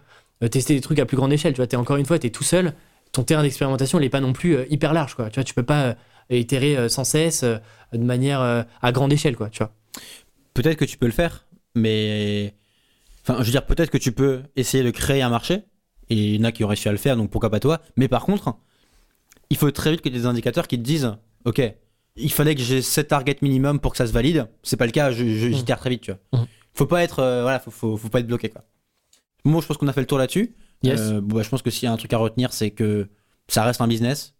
[0.42, 1.66] euh, tester des trucs à plus grande échelle, tu vois.
[1.66, 2.74] T'es encore une fois, t'es tout seul.
[3.12, 5.30] Ton terrain d'expérimentation, il est pas non plus hyper large, quoi.
[5.30, 5.96] Tu vois, tu peux pas
[6.30, 9.72] itérer sans cesse de manière à grande échelle, quoi, tu vois.
[10.52, 12.54] Peut-être que tu peux le faire, mais.
[13.22, 15.62] Enfin, je veux dire, peut-être que tu peux essayer de créer un marché,
[16.10, 17.80] et il y en a qui ont réussi à le faire, donc pourquoi pas toi.
[17.96, 18.56] Mais par contre,
[19.50, 21.62] il faut très vite que des indicateurs qui te disent Ok,
[22.16, 24.48] il fallait que j'ai 7 targets minimum pour que ça se valide.
[24.62, 26.40] C'est pas le cas, j'itère très vite, tu vois.
[26.40, 26.46] Mhm.
[26.74, 27.20] Faut pas être.
[27.20, 28.64] euh, voilà, faut, faut, faut pas être bloqué, quoi.
[29.44, 30.54] Moi, je pense qu'on a fait le tour là-dessus.
[30.82, 31.00] Yes.
[31.00, 33.08] Euh, bon, bah, je pense que s'il y a un truc à retenir, c'est que
[33.48, 34.34] ça reste un business.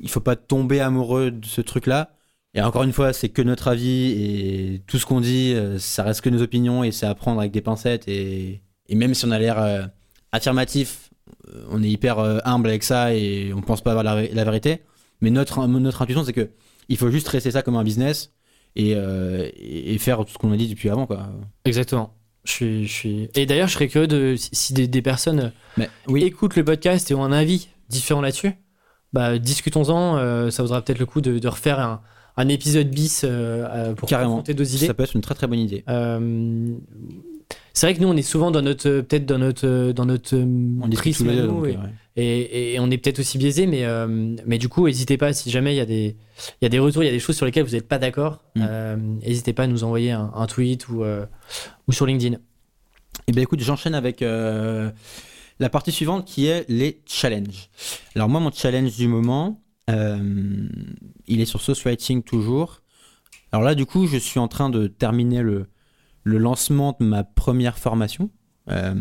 [0.00, 2.12] Il faut pas tomber amoureux de ce truc-là.
[2.54, 6.02] Et encore une fois, c'est que notre avis et tout ce qu'on dit, euh, ça
[6.02, 8.08] reste que nos opinions et c'est à prendre avec des pincettes.
[8.08, 9.90] Et, et même si on a l'air
[10.32, 11.10] affirmatif,
[11.54, 14.44] euh, on est hyper euh, humble avec ça et on pense pas avoir la, la
[14.44, 14.80] vérité.
[15.20, 16.50] Mais notre, notre intuition, c'est que
[16.88, 18.32] il faut juste traiter ça comme un business
[18.76, 19.48] et, euh,
[19.98, 21.06] faire tout ce qu'on a dit depuis avant.
[21.06, 21.28] Quoi.
[21.64, 22.14] Exactement.
[22.44, 23.28] Je suis, je suis...
[23.34, 27.10] Et d'ailleurs, je serais curieux de si, des, des personnes Mais oui, écoutent le podcast
[27.10, 28.52] et ont un avis différent là-dessus,
[29.12, 30.16] bah, discutons-en.
[30.16, 32.00] euh, ça vaudra peut-être le coup de, de refaire un,
[32.36, 34.30] un épisode bis euh, euh, pour Carrément.
[34.30, 34.86] confronter deux idées.
[34.86, 35.84] ça peut être une très très bonne idée.
[35.88, 36.72] Euh,
[37.72, 40.04] c'est vrai que nous, on est souvent dans notre, euh, peut-être dans notre, euh, dans
[40.06, 40.44] notre euh,
[40.82, 41.78] On prisme à nous, et, ouais.
[42.16, 44.06] et, et on est peut-être aussi biaisé, mais, euh,
[44.46, 46.16] mais du coup, n'hésitez pas si jamais il y a des,
[46.60, 47.98] il y a des retours, il y a des choses sur lesquelles vous n'êtes pas
[47.98, 48.62] d'accord, Mm.
[48.68, 51.24] euh, n'hésitez pas à nous envoyer un, un tweet ou, euh,
[51.86, 52.36] ou sur LinkedIn.
[53.28, 57.68] Eh bien écoute, j'enchaîne avec la partie suivante qui est les challenges.
[58.16, 62.82] Alors moi, mon challenge du moment, il est sur Sauce Writing toujours.
[63.52, 65.66] Alors là, du coup, je suis en train de terminer le,
[66.22, 68.30] le lancement de ma première formation.
[68.68, 68.94] Euh,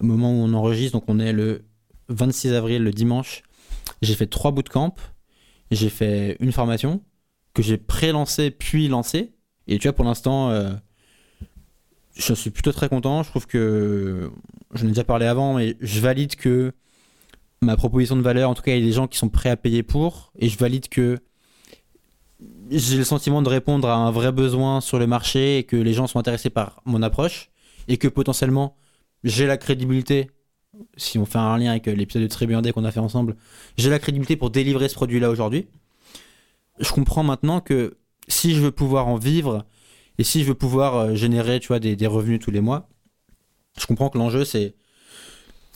[0.00, 1.64] au moment où on enregistre, donc on est le
[2.08, 3.42] 26 avril, le dimanche.
[4.02, 4.94] J'ai fait trois bootcamps.
[5.70, 7.02] J'ai fait une formation
[7.54, 9.32] que j'ai pré-lancée puis lancée.
[9.66, 10.72] Et tu vois, pour l'instant, euh,
[12.14, 13.22] je suis plutôt très content.
[13.22, 14.30] Je trouve que,
[14.74, 16.72] j'en ai déjà parlé avant, mais je valide que
[17.60, 19.50] ma proposition de valeur, en tout cas, il y a des gens qui sont prêts
[19.50, 20.32] à payer pour.
[20.38, 21.18] Et je valide que
[22.70, 25.92] j'ai le sentiment de répondre à un vrai besoin sur le marché et que les
[25.92, 27.50] gens sont intéressés par mon approche.
[27.86, 28.76] Et que potentiellement,
[29.24, 30.30] j'ai la crédibilité,
[30.96, 33.36] si on fait un lien avec l'épisode de Tribu Indé qu'on a fait ensemble,
[33.76, 35.66] j'ai la crédibilité pour délivrer ce produit-là aujourd'hui.
[36.80, 39.66] Je comprends maintenant que si je veux pouvoir en vivre,
[40.18, 42.88] et si je veux pouvoir euh, générer, tu vois, des, des revenus tous les mois,
[43.78, 44.74] je comprends que l'enjeu, c'est,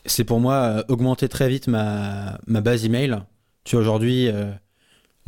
[0.07, 3.19] c'est pour moi euh, augmenter très vite ma, ma base email.
[3.65, 4.53] Tu vois, aujourd'hui, euh,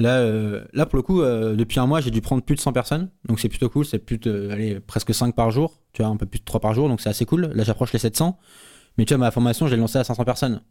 [0.00, 2.60] là, euh, là, pour le coup, euh, depuis un mois, j'ai dû prendre plus de
[2.60, 3.10] 100 personnes.
[3.28, 3.84] Donc c'est plutôt cool.
[3.84, 5.80] C'est plus de, allez, presque 5 par jour.
[5.92, 6.88] Tu vois, un peu plus de 3 par jour.
[6.88, 7.50] Donc c'est assez cool.
[7.54, 8.38] Là, j'approche les 700.
[8.98, 10.62] Mais tu vois, ma formation, je l'ai lancée à 500 personnes.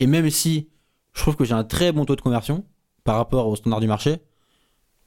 [0.00, 0.68] Et même si
[1.12, 2.64] je trouve que j'ai un très bon taux de conversion
[3.04, 4.18] par rapport au standard du marché,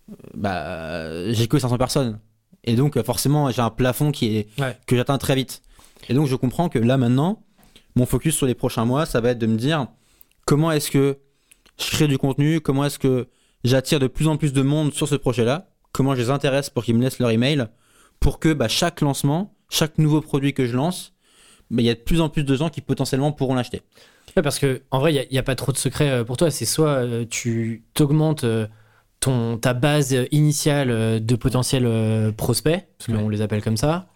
[0.10, 2.20] euh, bah, j'ai que 500 personnes.
[2.64, 4.78] Et donc, forcément, j'ai un plafond qui est, Ouais.
[4.88, 5.62] que j'atteins très vite.
[6.10, 7.44] Et donc, je comprends que là, maintenant,
[7.96, 9.88] mon focus sur les prochains mois, ça va être de me dire
[10.46, 11.18] comment est-ce que
[11.80, 13.28] je crée du contenu, comment est-ce que
[13.68, 16.84] j'attire de plus en plus de monde sur ce projet-là, comment je les intéresse pour
[16.84, 17.66] qu'ils me laissent leur email,
[18.20, 21.14] pour que bah, chaque lancement, chaque nouveau produit que je lance,
[21.70, 23.82] bah, il y a de plus en plus de gens qui potentiellement pourront l'acheter.
[24.36, 26.52] Ouais, parce que en vrai, il n'y a, pas trop de secret euh, pour toi.
[26.52, 28.68] C'est soit euh, tu t'augmentes euh,
[29.20, 33.32] ton ta base initiale de potentiels prospects, parce qu'on Ouais.
[33.32, 34.08] les appelle comme ça.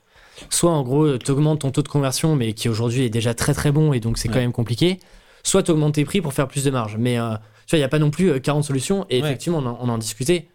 [0.49, 3.54] Soit en gros, tu augmentes ton taux de conversion, mais qui aujourd'hui est déjà très
[3.54, 4.99] très bon et donc c'est quand même compliqué.
[5.43, 6.97] Soit tu augmentes tes prix pour faire plus de marge.
[6.97, 7.34] Mais euh,
[7.66, 9.05] tu vois, il n'y a pas non plus euh, 40 solutions.
[9.09, 9.28] Et Ouais.
[9.30, 10.47] effectivement, on en, on en discutait.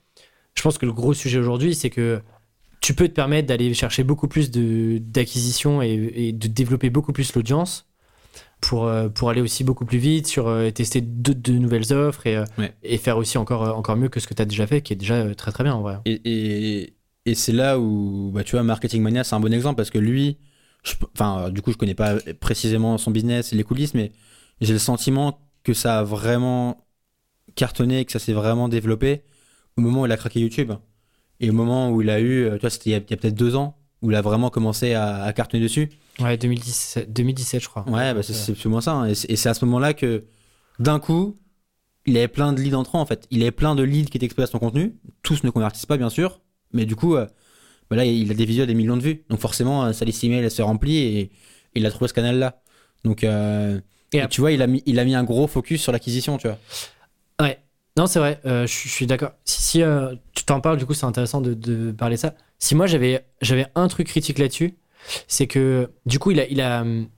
[0.55, 2.21] Je pense que le gros sujet aujourd'hui, c'est que
[2.81, 7.35] tu peux te permettre d'aller chercher beaucoup plus d'acquisition et, et de développer beaucoup plus
[7.35, 7.87] l'audience
[8.61, 12.27] pour, euh, pour aller aussi beaucoup plus vite sur euh, tester de, de nouvelles offres
[12.27, 12.73] et, euh, Ouais.
[12.83, 14.93] et faire aussi encore, euh, encore mieux que ce que tu as déjà fait, qui
[14.93, 15.99] est déjà euh, très très bien en vrai.
[16.05, 16.95] Et, et,
[17.27, 19.99] et c'est là où, bah, tu vois, Marketing Mania, c'est un bon exemple parce que
[19.99, 20.39] lui,
[21.15, 24.13] enfin, du coup, je connais pas précisément son business et les coulisses, mais
[24.61, 26.86] j'ai le sentiment que ça a vraiment
[27.57, 29.23] cartonné, que ça s'est vraiment développé
[29.77, 30.73] au moment où il a craqué YouTube.
[31.41, 33.35] Et au moment où il a eu, euh, tu vois, c'était il y a, peut-être
[33.35, 35.91] deux ans, où il a vraiment commencé à, à cartonner dessus.
[36.21, 37.85] Ouais, 2017, 2017 je crois.
[37.89, 38.93] Ouais, bah, c'est c'est plus ou moins ça.
[38.93, 39.07] hein.
[39.09, 40.25] Et c'est à ce moment-là que,
[40.79, 41.37] d'un coup,
[42.07, 43.27] il avait plein de leads entrants, en fait.
[43.31, 44.97] Il avait plein de leads qui étaient exposés à son contenu.
[45.23, 46.41] Tous ne convertissent pas, bien sûr.
[46.73, 47.27] Mais du coup, euh,
[47.91, 49.25] bah là, il a des visuels, des millions de vues.
[49.29, 51.31] Donc forcément, euh, sa liste email, elle se remplit et
[51.75, 52.61] il a trouvé ce canal-là.
[53.05, 53.79] Donc, euh,
[54.13, 55.93] Et et ap- tu vois, il a, mis, il a mis un gros focus sur
[55.93, 56.59] l'acquisition, tu vois.
[57.41, 57.59] Ouais.
[57.97, 59.33] Non, c'est vrai, euh, je suis- d'accord.
[59.45, 62.35] Si, si euh, tu t'en parles, du coup, c'est intéressant de, de parler de ça.
[62.59, 64.75] Si moi, j'avais j'avais un truc critique là-dessus,
[65.29, 66.83] c'est que, du coup, il a, il a.
[66.83, 67.09] hum,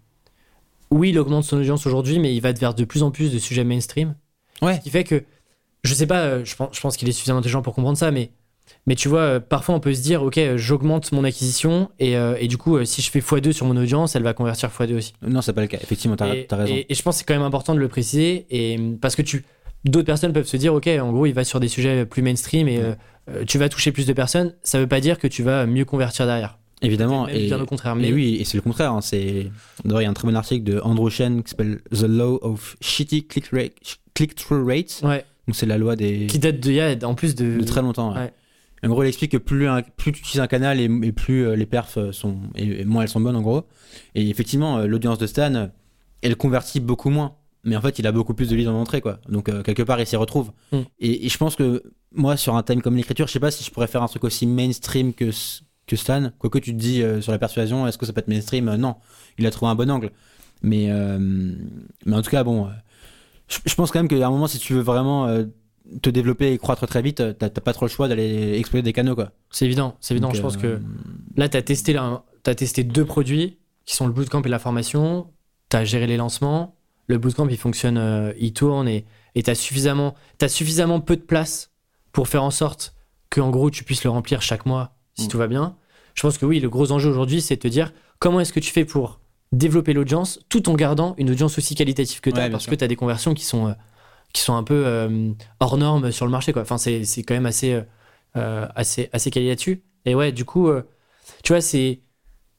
[0.90, 3.38] Oui, il augmente son audience aujourd'hui, mais il va vers de plus en plus de
[3.38, 4.14] sujets mainstream.
[4.62, 4.76] Ouais.
[4.76, 5.24] Ce qui fait que,
[5.84, 8.10] je sais pas, euh, je pense, je pense qu'il est suffisamment intelligent pour comprendre ça,
[8.10, 8.30] mais,
[8.86, 12.16] mais tu vois, euh, parfois on peut se dire, ok, euh, j'augmente mon acquisition, et,
[12.16, 14.70] euh, et du coup, euh, si je fais x2 sur mon audience, elle va convertir
[14.70, 15.12] x2 aussi.
[15.22, 15.78] Non, c'est pas le cas.
[15.82, 16.74] Effectivement, t'as raison.
[16.74, 19.22] et- et je pense que c'est quand même important de le préciser, et, parce que
[19.22, 19.44] tu,
[19.84, 22.68] d'autres personnes peuvent se dire, ok, en gros, il va sur des sujets plus mainstream
[22.68, 22.94] et euh,
[23.30, 24.54] euh, tu vas toucher plus de personnes.
[24.62, 26.58] Ça veut pas dire que tu vas mieux convertir derrière.
[26.80, 27.26] Évidemment.
[27.26, 27.96] Et, bien au contraire.
[27.96, 28.92] mais Mais oui, et c'est le contraire.
[28.92, 29.00] hein.
[29.00, 29.50] C'est...
[29.84, 32.38] D'ailleurs, il y a un très bon article de Andrew Chen qui s'appelle The Law
[32.42, 35.00] of Shitty Click Rate- Click-Through Rates.
[35.02, 36.26] ouais, Donc, c'est la loi des.
[36.26, 38.12] qui date de, il y a, en plus de, de très longtemps.
[38.14, 38.20] ouais.
[38.20, 38.32] Ouais.
[38.84, 41.44] En gros, il explique que plus, un- plus tu utilises un canal et, et plus
[41.46, 43.64] euh, les perfs sont et, et moins elles sont bonnes en gros.
[44.14, 45.70] Et effectivement, l'audience de Stan,
[46.22, 47.34] elle convertit beaucoup moins.
[47.64, 49.20] Mais en fait, il a beaucoup plus de leads en entrée, quoi.
[49.28, 50.52] Donc euh, quelque part, il s'y retrouve.
[50.72, 50.76] Mm.
[51.00, 51.82] Et, et je pense que
[52.12, 54.24] moi, sur un thème comme l'écriture, je sais pas si je pourrais faire un truc
[54.24, 55.30] aussi mainstream que
[55.86, 56.30] que Stan.
[56.38, 58.68] Quoique tu te dis euh, sur la persuasion, est-ce que ça peut être mainstream?
[58.68, 58.96] Euh, Non,
[59.38, 60.10] il a trouvé un bon angle.
[60.62, 60.88] Mais
[62.04, 62.68] mais en tout cas, bon,
[63.48, 65.28] je, je pense quand même qu'à un moment, si tu veux vraiment
[66.02, 68.92] te développer et croître très vite, t'as t'as pas trop le choix d'aller explorer des
[68.92, 69.30] canaux, quoi.
[69.50, 70.28] C'est évident, c'est évident.
[70.28, 70.80] Donc, je pense que
[71.36, 74.58] là, tu as testé, là, as testé deux produits qui sont le bootcamp et la
[74.58, 75.28] formation.
[75.70, 76.77] Tu as géré les lancements.
[77.08, 79.04] Le bootcamp, il fonctionne, euh, il tourne et
[79.34, 81.70] tu as suffisamment, as suffisamment peu de place
[82.12, 82.94] pour faire en sorte
[83.30, 85.28] que, en gros, tu puisses le remplir chaque mois si Mm.
[85.28, 85.76] tout va bien.
[86.14, 88.60] Je pense que oui, le gros enjeu aujourd'hui, c'est de te dire comment est-ce que
[88.60, 89.20] tu fais pour
[89.52, 92.70] développer l'audience tout en gardant une audience aussi qualitative que tu as Ouais, parce sûr.
[92.72, 93.72] que tu as des conversions qui sont, euh,
[94.32, 95.30] qui sont un peu euh,
[95.60, 96.52] hors normes sur le marché.
[96.52, 96.62] Quoi.
[96.62, 97.80] Enfin, c'est c'est quand même assez,
[98.34, 99.82] assez, assez là-dessus.
[100.04, 100.70] Et ouais, du coup,
[101.42, 102.00] tu vois, c'est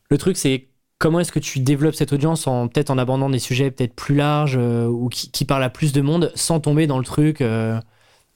[0.10, 0.69] le truc, c'est
[1.00, 4.16] comment est-ce que tu développes cette audience en peut-être en abordant des sujets peut-être plus
[4.16, 7.42] larges euh, ou qui, qui parlent à plus de monde sans tomber dans le truc
[7.42, 7.80] euh,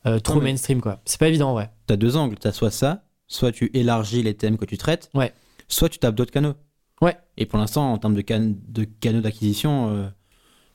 [0.05, 1.01] euh, trop Non, mainstream, quoi.
[1.05, 1.69] C'est pas évident, ouais.
[1.87, 2.37] T'as deux angles.
[2.39, 5.31] T'as soit ça, soit tu élargis les thèmes que tu traites, Ouais.
[5.67, 6.53] soit tu tapes d'autres canaux.
[7.01, 7.17] Ouais.
[7.37, 10.11] Et pour l'instant, en termes de, can- de canaux d'acquisition,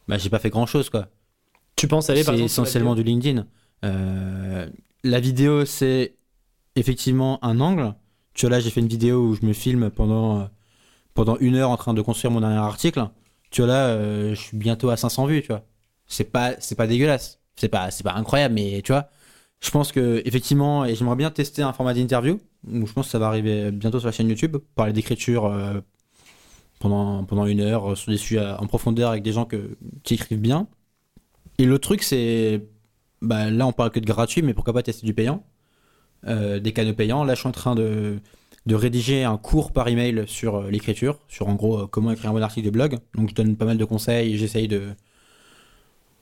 [0.09, 1.09] bah, j'ai pas fait grand chose, quoi.
[1.77, 3.47] Tu penses aller par exemple essentiellement du LinkedIn.
[5.05, 6.17] La vidéo, c'est
[6.77, 7.95] effectivement un angle.
[8.35, 10.49] Tu vois, là, j'ai fait une vidéo où je me filme pendant,
[11.19, 13.09] pendant une heure en train de construire mon dernier article.
[13.51, 15.65] Tu vois, là, euh, je suis bientôt à 500 vues, tu vois.
[16.07, 17.41] C'est pas, c'est pas dégueulasse.
[17.57, 19.09] C'est pas, c'est pas incroyable, mais tu vois,
[19.61, 22.39] je pense que, effectivement, et j'aimerais bien tester un format d'interview.
[22.73, 24.59] Je pense que ça va arriver bientôt sur la chaîne YouTube.
[24.77, 25.81] Parler d'écriture euh,
[26.79, 29.49] pendant, pendant une heure euh, sur des sujets en profondeur avec des gens
[30.05, 30.69] qui écrivent bien.
[31.59, 32.63] Et le truc, c'est.
[33.23, 35.43] Bah, là, on parle que de gratuit, mais pourquoi pas tester du payant
[36.25, 37.25] Des canaux payants.
[37.25, 38.21] Là, je suis en train de,
[38.67, 42.31] de rédiger un cours par email sur euh, l'écriture, sur en gros euh, comment écrire
[42.31, 42.99] un bon article de blog.
[43.15, 44.83] Donc, je donne pas mal de conseils, j'essaye de,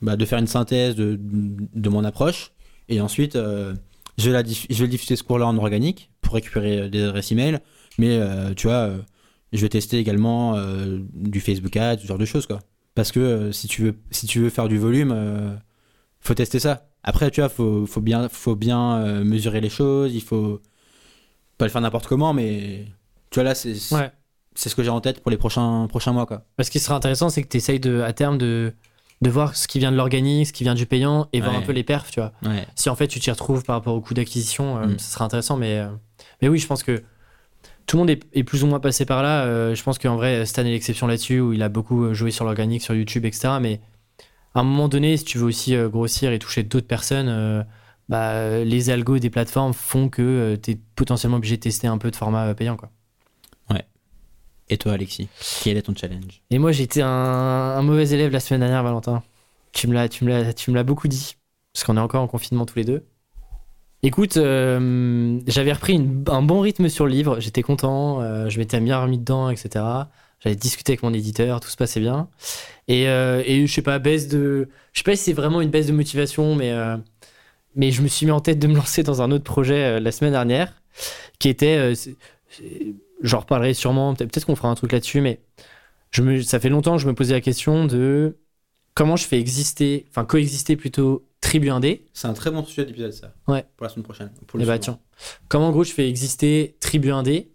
[0.02, 2.52] bah, de faire une synthèse de, de mon approche.
[2.88, 3.74] Et ensuite, euh,
[4.18, 7.58] je, vais je diffuser ce cours-là en organique pour récupérer des adresses email.
[7.98, 8.20] Mais
[8.56, 8.90] tu vois,
[9.54, 10.54] je vais tester également
[11.14, 12.46] du Facebook Ads, ce genre de choses.
[12.94, 13.94] Parce que si, tu
[14.38, 15.58] veux, faire du volume,
[16.20, 16.90] faut tester ça.
[17.02, 20.60] Après, tu vois, faut, faut bien, faut bien mesurer les choses, il faut
[21.58, 22.84] pas le faire n'importe comment, mais
[23.30, 24.10] tu vois, là, c'est Ouais.
[24.54, 26.44] ce que j'ai en tête pour les prochains, prochains mois, quoi.
[26.62, 28.72] Ce qui sera intéressant, c'est que tu essayes de, à terme de,
[29.22, 31.62] de voir ce qui vient de l'organique, ce qui vient du payant et voir un
[31.62, 32.32] peu les perfs, tu vois.
[32.44, 32.66] Ouais.
[32.74, 34.98] Si en fait tu t'y retrouves par rapport au coût d'acquisition, euh, Mm.
[34.98, 35.56] ce sera intéressant.
[35.56, 35.88] Mais, euh,
[36.42, 37.02] mais oui, je pense que
[37.86, 39.44] tout le monde est, est plus ou moins passé par là.
[39.44, 42.30] Euh, je pense qu'en vrai, Stan est l'exception là-dessus, où il a beaucoup euh, joué
[42.30, 43.54] sur l'organique, sur YouTube, etc.
[43.60, 43.80] Mais
[44.54, 47.64] à un moment donné, si tu veux aussi grossir et toucher d'autres personnes,
[48.08, 51.98] bah, euh, les algos des plateformes font que tu es potentiellement obligé de tester un
[51.98, 52.76] peu de format euh, payant.
[52.76, 52.90] Quoi.
[54.68, 55.28] Et toi, Alexis,
[55.62, 56.42] quel est ton challenge?
[56.50, 59.22] Et moi, j'étais un, un mauvais élève la semaine dernière, Valentin.
[59.72, 61.36] Tu me l'as, tu me beaucoup dit,
[61.72, 63.04] parce qu'on est encore en confinement tous les deux.
[64.02, 68.58] Écoute, euh, j'avais repris une- un bon rythme sur le livre, j'étais content, euh, je
[68.58, 69.84] m'étais bien remis dedans, etc.
[70.40, 72.28] J'avais discuté avec mon éditeur, tout se passait bien.
[72.88, 75.70] Et, euh, et je sais pas, baisse de, je sais pas si c'est vraiment une
[75.70, 76.96] baisse de motivation, mais euh,
[77.76, 80.00] mais je me suis mis en tête de me lancer dans un autre projet euh,
[80.00, 80.72] la semaine dernière,
[81.38, 81.94] qui était, euh,
[83.22, 85.40] j'en reparlerai sûrement, peut-être qu'on fera un truc là-dessus, mais
[86.10, 88.38] je me, ça fait longtemps que je me posais la question de
[88.94, 92.06] comment je fais exister, enfin coexister plutôt Tribu Indé.
[92.14, 93.34] C'est un très bon sujet d'épisode, ça.
[93.46, 93.64] Ouais.
[93.76, 94.30] Pour la semaine prochaine.
[94.46, 94.98] Pour Eh le bah suivant.
[95.18, 97.52] tiens, comment en gros je fais exister Tribu Indé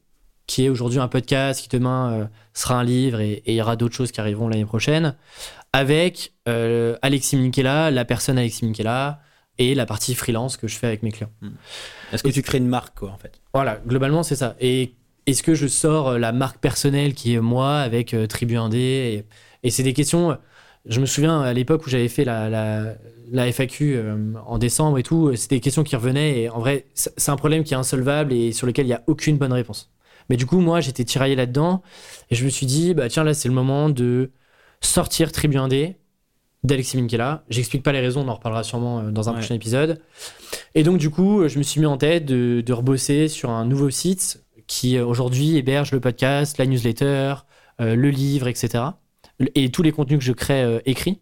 [0.48, 3.62] qui est aujourd'hui un podcast, qui demain euh, sera un livre et, et il y
[3.62, 5.16] aura d'autres choses qui arriveront l'année prochaine,
[5.72, 9.22] avec euh, Alexis Minkela, la personne Alexis Minkela
[9.62, 11.32] et la partie freelance que je fais avec mes clients.
[12.12, 13.40] Est-ce que tu crées une marque, quoi, en fait?
[13.54, 14.56] Voilà, globalement, c'est ça.
[14.60, 14.96] Et
[15.28, 18.80] est-ce que je sors euh, la marque personnelle qui est moi avec euh, Tribu Indé
[18.80, 20.38] et, et c'est des questions.
[20.88, 22.96] Je me souviens à l'époque où j'avais fait la, la,
[23.32, 26.42] la FAQ euh, en décembre et tout, c'était des questions qui revenaient.
[26.42, 28.96] Et en vrai, c'est c'est un problème qui est insolvable et sur lequel il n'y
[28.96, 29.92] a aucune bonne réponse.
[30.30, 31.84] Mais du coup, moi, j'étais tiraillé là-dedans
[32.32, 34.32] et je me suis dit, bah tiens, là, c'est le moment de
[34.82, 35.98] sortir Tribu Indé
[36.64, 37.44] d'Alexis Minkela.
[37.50, 39.40] J'explique pas les raisons, on en reparlera sûrement euh, dans un Ouais.
[39.40, 40.00] prochain épisode.
[40.76, 43.66] Et donc, du coup, je me suis mis en tête de, de rebosser sur un
[43.66, 47.36] nouveau site qui euh, aujourd'hui héberge le podcast, la newsletter,
[47.82, 48.84] euh, le livre, etc.
[49.56, 51.20] Et tous les contenus que je crée euh, écrits.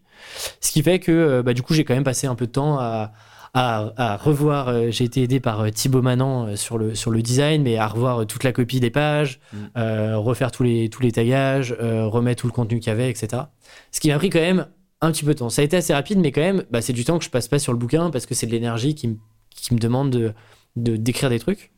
[0.60, 2.52] Ce qui fait que, euh, bah, du coup, j'ai quand même passé un peu de
[2.52, 3.14] temps à,
[3.54, 4.92] à, à revoir.
[4.92, 8.28] j'ai été aidé par Thibaut Manan euh, sur, le, sur le design, mais à revoir
[8.28, 10.16] toute la copie des pages, Mm.
[10.16, 13.44] refaire tous les, tous les tagages, remettre tout le contenu qu'il y avait, etc.
[13.92, 14.68] Ce qui m'a pris quand même
[15.02, 15.50] un petit peu de temps.
[15.50, 17.48] Ça a été assez rapide, mais quand même, bah, c'est du temps que je passe
[17.48, 19.18] pas sur le bouquin parce que c'est de l'énergie qui, me-
[19.56, 20.34] qui me demande de
[20.76, 21.72] de- d'écrire des trucs.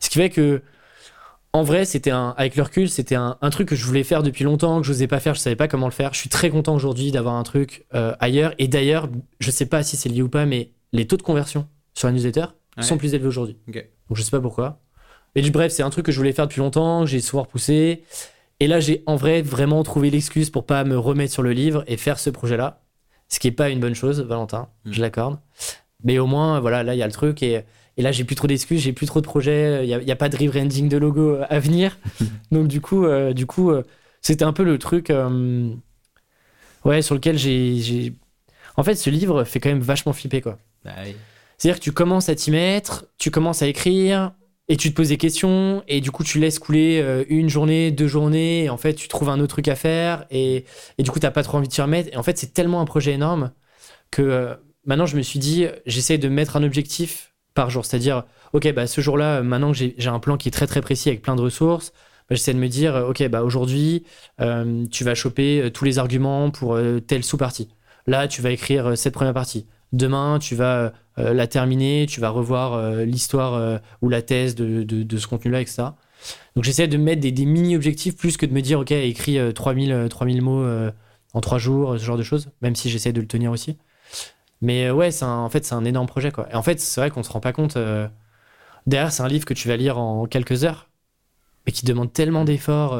[0.00, 0.62] Ce qui fait que,
[1.52, 4.22] en vrai, c'était un, avec le recul, c'était un, un truc que je voulais faire
[4.22, 6.12] depuis longtemps, que je n'osais pas faire, je savais pas comment le faire.
[6.14, 8.54] Je suis très content aujourd'hui d'avoir un truc euh, ailleurs.
[8.58, 9.08] Et d'ailleurs,
[9.40, 12.12] je sais pas si c'est lié ou pas, mais les taux de conversion sur la
[12.14, 12.82] newsletter Ouais.
[12.82, 13.56] sont plus élevés aujourd'hui.
[13.68, 13.84] Donc
[14.16, 14.80] je sais pas pourquoi.
[15.36, 17.42] Mais du bref, c'est un truc que je voulais faire depuis longtemps, que j'ai souvent
[17.44, 18.02] repoussé.
[18.60, 21.84] Et là, j'ai en vrai vraiment trouvé l'excuse pour pas me remettre sur le livre
[21.86, 22.82] et faire ce projet-là.
[23.28, 24.92] Ce qui est pas une bonne chose, Valentin, Mm.
[24.92, 25.38] je l'accorde.
[26.04, 27.42] Mais au moins, voilà, là, il y a le truc.
[27.42, 27.64] Et,
[27.96, 29.86] et là, j'ai plus trop d'excuses, j'ai plus trop de projets.
[29.86, 31.98] Il n'y a, pas de rebranding de logo à venir.
[32.52, 33.82] Donc, du coup, euh, du coup euh,
[34.20, 35.70] c'était un peu le truc euh,
[36.84, 38.14] ouais, sur lequel j'ai.
[38.76, 40.58] En fait, ce livre fait quand même vachement flipper, quoi.
[40.84, 41.14] Bah oui.
[41.56, 44.32] C'est-à-dire que tu commences à t'y mettre, tu commences à écrire,
[44.68, 47.90] et tu te poses des questions, et du coup tu laisses couler euh, une journée,
[47.90, 50.64] deux journées, et en fait tu trouves un autre truc à faire, et,
[50.98, 52.08] et du coup t'as pas trop envie de t'y remettre.
[52.12, 53.52] Et en fait c'est tellement un projet énorme
[54.10, 54.54] que euh,
[54.86, 57.84] maintenant je me suis dit, j'essaie de mettre un objectif par jour.
[57.84, 60.80] C'est-à-dire, ok, bah, ce jour-là, euh, maintenant que j'ai un plan qui est très très
[60.80, 61.92] précis avec plein de ressources,
[62.28, 64.04] bah, j'essaie de me dire, ok, bah, aujourd'hui
[64.90, 67.68] tu vas choper tous les arguments pour telle sous-partie.
[68.06, 69.66] Là tu vas écrire cette première partie.
[69.94, 74.56] Demain, tu vas euh, la terminer, tu vas revoir euh, l'histoire euh, ou la thèse
[74.56, 75.84] de, ce contenu-là, etc.
[76.56, 79.52] Donc j'essaie de me mettre des, mini-objectifs plus que de me dire, ok, écris euh,
[79.52, 80.66] 3000, euh, 3000 mots
[81.32, 83.76] en 3 jours, ce genre de choses, même si j'essaie de le tenir aussi.
[84.60, 86.32] Mais ouais, c'est en fait, c'est un énorme projet.
[86.32, 86.48] Quoi.
[86.50, 87.78] Et en fait, c'est vrai qu'on se rend pas compte.
[88.86, 90.88] derrière, c'est un livre que tu vas lire en quelques heures,
[91.66, 92.98] mais qui demande tellement d'efforts,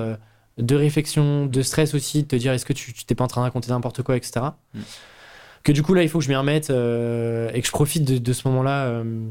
[0.59, 3.41] de réflexion, de stress aussi, de te dire, est-ce que tu t'es pas en train
[3.41, 4.47] de raconter n'importe quoi, etc.
[5.65, 8.05] que du coup là il faut que je m'y remette euh, et que je profite
[8.05, 9.29] de, de ce moment-là euh,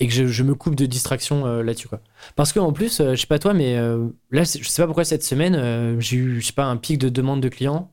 [0.00, 2.00] et que je, je me coupe de distraction euh, là-dessus quoi.
[2.36, 3.76] Parce qu'en plus, je sais pas toi, mais
[4.30, 7.08] là je sais pas pourquoi cette semaine j'ai eu je sais pas un pic de
[7.08, 7.90] demande de clients.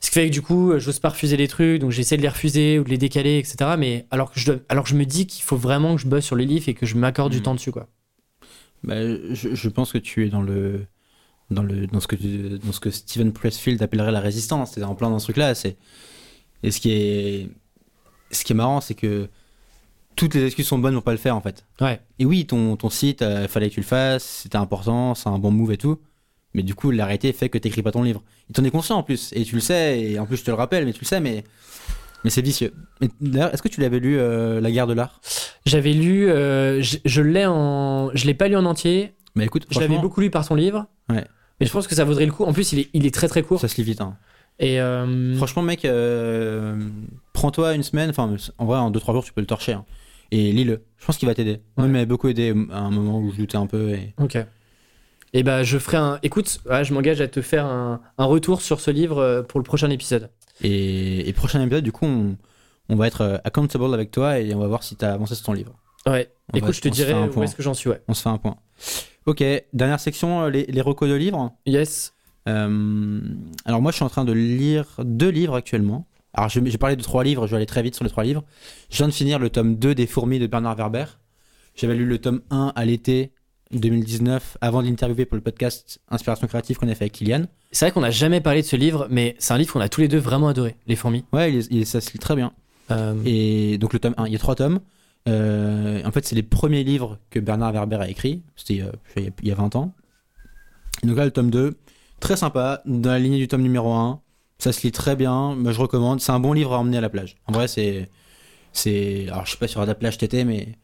[0.00, 2.28] Ce qui fait que du coup, j'ose pas refuser les trucs, donc j'essaie de les
[2.28, 3.76] refuser ou de les décaler, etc.
[3.78, 6.08] Mais alors que je, dois- alors que je me dis qu'il faut vraiment que je
[6.08, 7.42] bosse sur les livres et que je m'accorde du Mhm.
[7.44, 7.86] temps dessus, quoi.
[8.82, 8.96] Bah,
[9.32, 10.86] je, je pense que tu es dans le
[11.52, 14.72] dans le dans ce que tu- dans ce que Steven Pressfield appellerait la résistance.
[14.74, 15.54] C'est en plein dans ce truc-là.
[15.54, 15.76] C'est
[16.62, 17.48] et ce qui est
[18.30, 19.28] ce qui est marrant, c'est que
[20.16, 21.64] toutes les excuses sont bonnes pour pas le faire en fait.
[21.80, 22.00] Ouais.
[22.18, 25.38] Et oui, ton ton site, euh, fallait que tu le fasses, c'était important, c'est un
[25.38, 25.98] bon move et tout.
[26.54, 28.22] Mais du coup, la réalité fait que t'écris pas ton livre.
[28.50, 30.50] Et t'en es conscient en plus, et tu le sais, et en plus je te
[30.50, 31.44] le rappelle, mais tu le sais, mais
[32.24, 32.72] mais c'est vicieux.
[33.20, 35.20] D'ailleurs, est-ce que tu l'avais lu euh, La guerre de l'art?
[35.66, 39.14] J'avais lu, euh, je, je l'ai en, je l'ai pas lu en entier.
[39.34, 40.86] Mais écoute, Je l'avais beaucoup lu par ton livre.
[41.08, 41.24] Ouais.
[41.58, 42.44] Mais je pense que ça vaudrait le coup.
[42.44, 43.60] En plus, il est, il est très très court.
[43.60, 44.00] ça se lit vite.
[44.00, 44.16] Hein.
[44.58, 46.76] Et euh, Franchement, mec, euh,
[47.32, 49.72] prends-toi une semaine, enfin, en vrai, en 2-3 jours, tu peux le torcher.
[49.72, 49.84] hein.
[50.30, 50.82] et lis-le.
[50.98, 51.60] Je pense qu'il va t'aider.
[51.76, 51.90] Moi, Ouais.
[51.90, 53.90] il m'avait beaucoup aidé à un moment où je doutais un peu.
[53.90, 54.14] Et...
[54.18, 54.38] Ok.
[55.34, 56.18] Et bah, je ferai un.
[56.22, 59.58] Écoute, ouais, je m'engage à te faire un, un retour sur ce livre euh, pour
[59.60, 60.30] le prochain épisode.
[60.62, 62.36] Et, et prochain épisode, du coup, on,
[62.88, 65.34] on va être euh, accountable avec toi et on va voir si tu as avancé
[65.34, 65.72] sur ton livre.
[66.06, 66.30] Ouais.
[66.52, 68.02] On Écoute, va- je te dirai où est-ce que j'en suis, ouais.
[68.08, 68.56] On se fait un point.
[69.26, 69.42] Ok,
[69.72, 71.52] dernière section, euh, les, les recos de livres.
[71.66, 72.12] Yes.
[72.48, 73.20] Euh,
[73.64, 76.06] alors moi, je suis en train de lire deux livres actuellement.
[76.34, 78.42] Alors j'ai parlé de trois livres, je vais aller très vite sur les trois livres.
[78.90, 81.04] Je viens de finir le tome 2 des Fourmis de Bernard Werber.
[81.76, 83.32] J'avais lu le tome 1 à l'été
[83.72, 87.44] 2019 avant de l'interviewer pour le podcast Inspiration créative qu'on a fait avec Kylian.
[87.70, 89.88] C'est vrai qu'on n'a jamais parlé de ce livre, mais c'est un livre qu'on a
[89.90, 91.24] tous les deux vraiment adoré, Les Fourmis.
[91.34, 92.52] Ouais, il il ça se lit très bien.
[92.90, 94.80] Euh, Et donc le tome 1, il y a trois tomes.
[95.28, 98.42] Euh, en fait, c'est les premiers livres que Bernard Werber a écrits.
[98.56, 99.94] C'était euh, il y a- il y a 20 ans.
[101.04, 101.74] Donc là, le tome 2,
[102.22, 104.20] très sympa, dans la lignée du tome numéro 1.
[104.58, 106.20] Ça se lit très bien, je recommande.
[106.20, 107.36] C'est un bon livre à emmener à la plage.
[107.46, 108.08] En vrai, c'est.
[108.72, 110.78] c'est alors, je sais pas sur la plage t'étais, mais.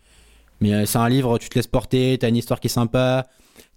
[0.61, 3.29] Mais euh, c'est un livre, tu te laisses porter, t'as une histoire qui est sympa.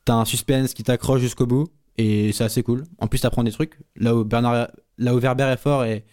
[0.04, 1.68] t'as un suspense qui t'accroche jusqu'au bout,
[2.00, 2.86] et c'est assez cool.
[2.98, 3.80] En plus, t'apprends des trucs.
[3.96, 6.04] Là où, Bernard, là où Werber est fort, et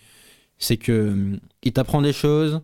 [0.59, 2.61] c'est que hum, il t'apprend des choses,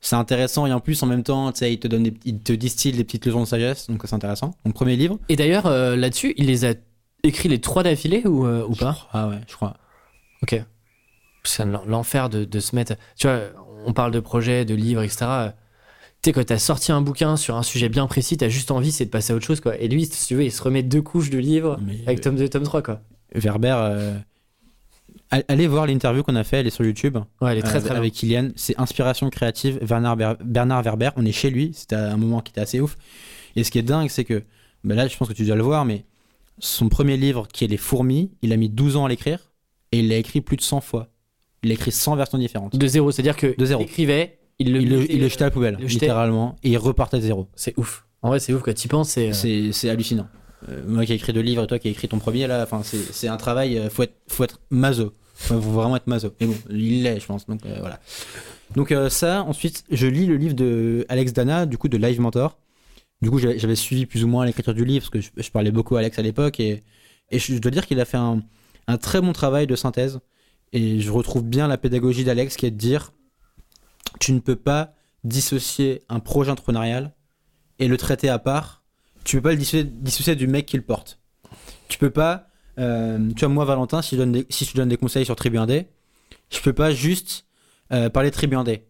[0.00, 3.04] c'est intéressant, et en plus, en même temps, il te, donne il te distille des
[3.04, 4.52] petites leçons de sagesse, donc c'est intéressant.
[4.66, 5.18] Donc, premier livre.
[5.30, 6.74] Et d'ailleurs, euh, là-dessus, il les a
[7.26, 9.74] écrits les trois d'affilée ou, euh, ou pas Ah ouais, je crois.
[10.42, 10.62] Ok.
[11.44, 12.94] C'est l'en- l'enfer de, de se mettre.
[13.16, 13.40] Tu vois,
[13.84, 15.26] on parle de projets, de livres, etc.
[16.22, 18.90] Tu sais, quand t'as sorti un bouquin sur un sujet bien précis, t'as juste envie,
[18.90, 19.76] c'est de passer à autre chose, quoi.
[19.78, 22.36] Et lui, si tu veux, il se remet deux couches de livres Mais- avec tome
[22.36, 23.00] 2, tome 3, quoi.
[23.34, 24.18] Werber, euh,
[25.30, 27.16] all- allez voir l'interview qu'on a fait, elle est sur YouTube.
[27.40, 27.98] Ouais, elle est très Euh, très bien.
[27.98, 28.48] avec Kylian.
[28.56, 31.10] C'est Inspiration créative, Bernard, Ber- Bernard Werber.
[31.16, 32.96] On est chez lui, c'était un moment qui était assez ouf.
[33.54, 34.42] Et ce qui est dingue, c'est que,
[34.84, 36.04] bah là, je pense que tu dois le voir, mais
[36.58, 39.52] son premier livre, qui est Les Fourmis, il a mis 12 ans à l'écrire,
[39.92, 41.08] et il l'a écrit plus de 100 fois.
[41.62, 42.76] Il a écrit 100 versions différentes.
[42.76, 43.80] De zéro, c'est-à-dire que De zéro.
[43.82, 46.70] il écrivait, il le, il, le, mettait, il le jetait à la poubelle, littéralement, et
[46.70, 47.48] il repartait de zéro.
[47.56, 48.06] C'est ouf.
[48.22, 49.10] En vrai, c'est ouf quand tu y penses.
[49.10, 49.30] C'est.
[49.30, 50.28] euh, hallucinant.
[50.68, 52.66] Euh, moi qui ai écrit deux livres et toi qui as écrit ton premier, là,
[52.82, 55.12] c'est un travail, euh, faut être, faut être maso.
[55.34, 56.32] Faut vraiment être maso.
[56.40, 57.46] Mais bon, il l'est, je pense.
[57.46, 58.00] Donc euh, voilà.
[58.74, 62.58] Donc ça, ensuite, je lis le livre de Alex Dana, du coup de Live Mentor.
[63.22, 65.96] Du coup, j'avais suivi plus ou moins l'écriture du livre parce que je, parlais beaucoup
[65.96, 66.84] à Alex à l'époque et,
[67.32, 68.42] je dois dire qu'il a fait un,
[68.98, 70.20] très bon travail de synthèse.
[70.72, 73.12] Et je retrouve bien la pédagogie d'Alex qui est de dire
[74.20, 74.94] tu ne peux pas
[75.24, 77.14] dissocier un projet entrepreneurial
[77.78, 78.82] et le traiter à part.
[79.24, 81.18] Tu peux pas le dissocier, du mec qui le porte.
[81.88, 82.48] Tu peux pas.
[82.78, 85.86] euh, tu vois, moi, Valentin, si je donne des, donne des conseils sur Tribu 1D,
[86.50, 87.46] je peux pas juste
[87.92, 88.82] euh, parler de Tribu 1D.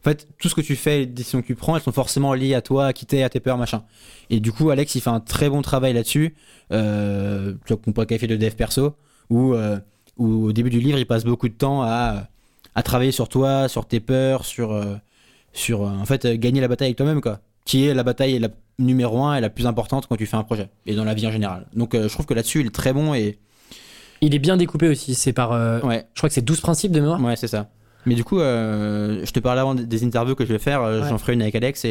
[0.00, 2.32] En fait, tout ce que tu fais, les décisions que tu prends, elles sont forcément
[2.32, 3.82] liées à toi, à quitter, à tes peurs, machin.
[4.30, 6.36] Et du coup, Alex, il fait un très bon travail là-dessus.
[6.72, 8.94] Euh, tu vois, qu'on pourrait qualifier de dev perso,
[9.28, 9.78] où, euh,
[10.16, 12.28] où au début du livre, il passe beaucoup de temps à,
[12.76, 14.94] à travailler sur toi, sur tes peurs, sur, euh,
[15.52, 17.40] sur en fait, gagner la bataille avec toi-même, quoi.
[17.64, 20.44] Qui est la bataille la numéro un et la plus importante quand tu fais un
[20.44, 21.66] projet, et dans la vie en général.
[21.74, 23.38] Donc, je trouve que là-dessus, il est très bon et.
[24.20, 25.14] Il est bien découpé aussi.
[25.14, 25.52] C'est par.
[25.52, 27.20] euh, Ouais, Je crois que c'est 12 principes de mémoire.
[27.22, 27.68] Ouais, c'est ça.
[28.06, 30.82] Mais du coup, euh, je te parlais avant des- interviews que je vais faire.
[30.82, 31.08] euh, Ouais.
[31.08, 31.88] J'en ferai une avec Alex et,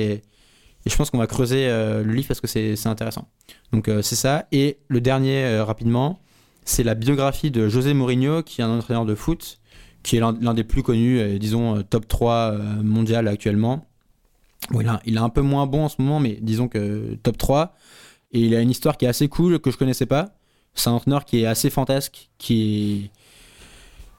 [0.85, 3.27] et je pense qu'on va creuser euh, le livre parce que c'est intéressant.
[3.73, 4.45] Donc, euh, c'est ça.
[4.51, 6.19] Et le dernier, rapidement,
[6.65, 9.59] c'est la biographie de José Mourinho, qui est un entraîneur de foot,
[10.03, 13.85] qui est l'un des plus connus, disons, top 3 euh, mondial actuellement.
[14.71, 17.15] Bon, il, a, il est un peu moins bon en ce moment, mais disons que
[17.23, 17.75] top 3.
[18.31, 20.29] Et il a une histoire qui est assez cool, que je connaissais pas.
[20.73, 23.16] C'est un entraîneur qui est assez fantasque, qui est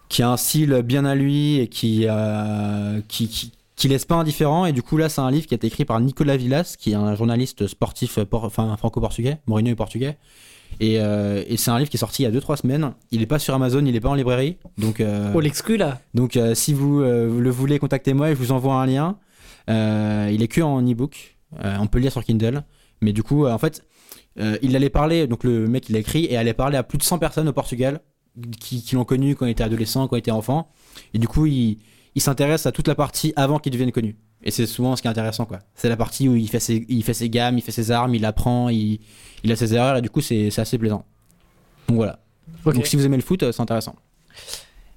[0.09, 4.15] qui a un style bien à lui et qui, euh, qui, qui, qui laisse pas
[4.17, 4.67] indifférent.
[4.67, 6.93] Et du coup, là, c'est un livre qui a été écrit par Nicolas Villas, qui
[6.93, 9.39] est un journaliste sportif por- enfin, franco-portugais.
[9.47, 10.17] Mourinho est portugais.
[10.81, 12.93] Et, euh, et c'est un livre qui est sorti il y a 2-3 semaines.
[13.11, 14.57] Il est pas sur Amazon, il est pas en librairie.
[14.77, 16.01] Donc, euh, Oh, l'exclu là.
[16.15, 19.17] donc euh, si vous, euh, vous le voulez, contactez-moi et je vous envoie un lien.
[19.71, 21.37] Euh, il est que en e-book.
[21.65, 22.63] Euh, on peut le lire sur Kindle.
[23.01, 23.83] Mais du coup, euh, en fait,
[24.41, 26.99] euh, il allait parler, donc le mec il l'a écrit, et allait parler à plus
[26.99, 28.01] de 100 personnes au Portugal
[28.61, 30.71] qui, qui l'ont connu quand il était adolescent, quand il était enfant.
[31.15, 31.79] Et du coup, il,
[32.15, 34.17] il s'intéresse à toute la partie avant qu'il devienne connu.
[34.43, 35.59] Et c'est souvent ce qui est intéressant, quoi.
[35.75, 38.15] C'est la partie où il fait, ses, il fait ses gammes, il fait ses armes,
[38.15, 39.01] il apprend, il,
[39.43, 41.05] il a ses erreurs, et du coup, c'est assez plaisant.
[41.89, 42.21] Donc voilà.
[42.65, 43.97] Donc si vous aimez le foot, euh, c'est intéressant.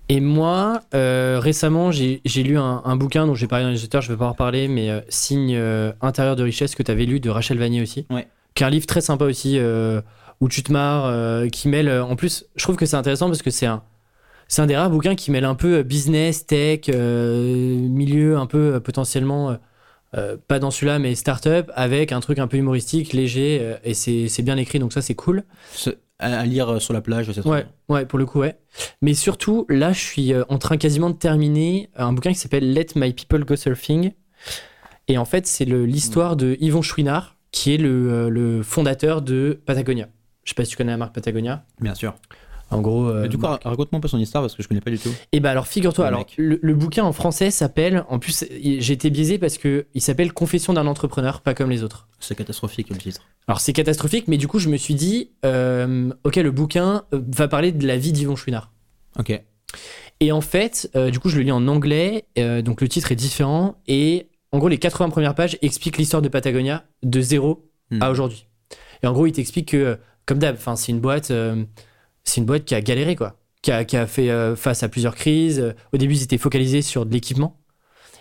[0.10, 4.02] Et moi, euh, récemment, j'ai lu un, un bouquin dont j'ai parlé dans les newsletters,
[4.02, 7.06] je vais pas en reparler, mais euh, Signe euh, intérieur de richesse que tu avais
[7.06, 8.06] lu de Rachel Vanier aussi.
[8.10, 8.28] Ouais.
[8.54, 9.58] Qui est un livre très sympa aussi,
[10.42, 11.88] où tu te marres, euh, qui mêle.
[11.88, 13.84] euh, en plus, je trouve que c'est intéressant parce que c'est un.
[14.48, 18.48] C'est un des rares bouquins qui mêle un peu euh, business, tech, euh, milieu un
[18.48, 19.56] peu potentiellement,
[20.18, 24.28] euh, pas dans celui-là, mais start-up, avec un truc un peu humoristique, léger, et c'est
[24.28, 25.46] c'est bien écrit, donc ça c'est cool.
[25.74, 27.96] Ce- à, lire sur la plage, c'est Ouais, bien.
[27.96, 28.60] ouais, pour le coup, ouais.
[29.02, 32.88] Mais surtout, là, je suis en train quasiment de terminer un bouquin qui s'appelle Let
[32.96, 34.12] My People Go Surfing.
[35.08, 40.10] Et en fait, c'est l'histoire de Yvon Chouinard, qui est le, le fondateur de Patagonia.
[40.44, 41.64] Je sais pas si tu connais la marque Patagonia.
[41.80, 42.16] Bien sûr.
[42.72, 43.08] En gros.
[43.10, 44.98] euh, Mais du coup, raconte-moi un peu son histoire parce que je connais pas du
[44.98, 45.10] tout.
[45.34, 48.94] et bah alors figure-toi, Le alors le, le bouquin en français s'appelle, en plus j'ai
[48.94, 52.08] été biaisé parce que il s'appelle Confession d'un entrepreneur, pas comme les autres.
[52.22, 53.22] C'est catastrophique le titre.
[53.48, 57.22] Alors c'est catastrophique, mais du coup je me suis dit, euh, ok le bouquin euh,
[57.36, 58.72] va parler de la vie d'Yvon Chouinard.
[59.20, 59.42] Ok.
[60.22, 63.12] Et en fait, euh, du coup, je le lis en anglais, euh, donc le titre
[63.12, 63.82] est différent.
[63.88, 68.02] Et en gros, les 80 premières pages expliquent l'histoire de Patagonia de zéro Hmm.
[68.02, 68.46] à aujourd'hui.
[69.04, 69.96] Et en gros, il t'explique que, euh,
[70.26, 71.64] comme d'hab, enfin, c'est une boîte, euh,
[72.24, 74.90] c'est une boîte qui a galéré, quoi, qui a, qui a fait euh, face à
[74.90, 75.74] plusieurs crises.
[75.94, 77.58] Au début, ils étaient focalisés sur de l'équipement.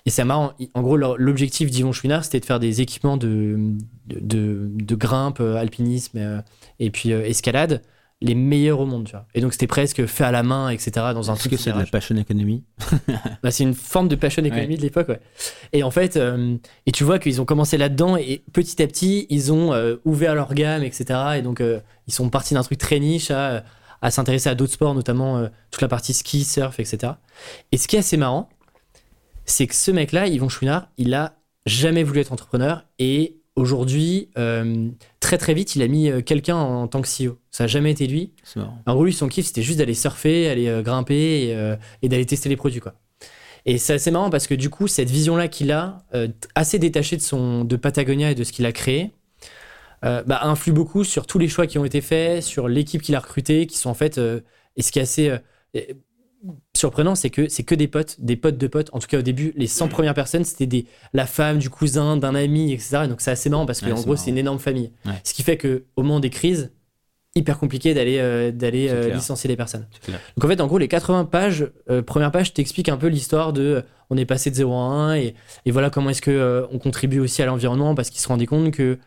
[0.07, 0.55] Et c'est marrant.
[0.75, 3.59] En gros, l'objectif d'Yvon Chouinard, c'était de faire des équipements de,
[4.07, 6.43] de, de- de grimpe, euh, alpinisme
[6.79, 7.83] et puis escalade
[8.23, 9.27] les meilleurs au monde, tu vois.
[9.35, 11.73] Et donc, c'était presque fait à la main, etc., dans un Est-ce truc que c'est
[11.73, 12.64] de la passion economy
[13.43, 15.21] Bah, c'est une forme de passion économie de l'époque, ouais.
[15.73, 19.27] Et en fait, euh, et tu vois qu'ils ont commencé là-dedans et petit à petit,
[19.31, 21.18] ils ont euh, ouvert leur gamme, etc.
[21.39, 23.64] Et donc, euh, ils sont partis d'un truc très niche à,
[24.03, 27.14] à s'intéresser à d'autres sports, notamment toute la partie ski, surf, etc.
[27.73, 28.51] Et ce qui est assez marrant,
[29.47, 31.35] c'est que ce mec-là, Yvon Chouinard, il a
[31.66, 34.89] jamais voulu être entrepreneur et aujourd'hui, euh,
[35.21, 37.39] très très vite, il a mis euh, quelqu'un en, tant que CEO.
[37.51, 38.33] Ça a jamais été lui.
[38.87, 42.09] En gros, lui, son kiff, c'était juste d'aller surfer, aller euh, grimper et, euh, et
[42.09, 42.95] d'aller tester les produits, quoi.
[43.67, 46.03] Et c'est assez marrant parce que du coup, cette vision-là qu'il a,
[46.55, 49.13] assez détachée de, son, de Patagonia et de ce qu'il a créé,
[50.03, 53.21] bah, influe beaucoup sur tous les choix qui ont été faits, sur l'équipe qu'il a
[53.21, 54.17] recrutée, qui sont en fait.
[54.17, 55.31] et ce qui est assez
[56.76, 58.91] surprenant, c'est que c'est que des potes, des potes de potes.
[58.93, 62.16] En tout cas, au début, les 100 premières personnes, c'était des, la femme, du cousin,
[62.16, 63.03] d'un ami, etc.
[63.05, 64.93] Et donc, c'est assez marrant parce que Ouais, en gros, c'est une énorme famille.
[65.05, 65.12] Ouais.
[65.24, 66.70] Ce qui fait que au moment des crises,
[67.34, 69.86] hyper compliqué d'aller euh, d'aller euh, licencier les personnes.
[70.09, 73.53] Donc en fait, en gros, les 80 pages, euh, première page, t'explique un peu l'histoire
[73.53, 75.34] de on est passé de 0 à 1 et,
[75.64, 78.72] et voilà comment est-ce que on contribue aussi à l'environnement parce qu'ils se rendaient compte
[78.72, 78.99] que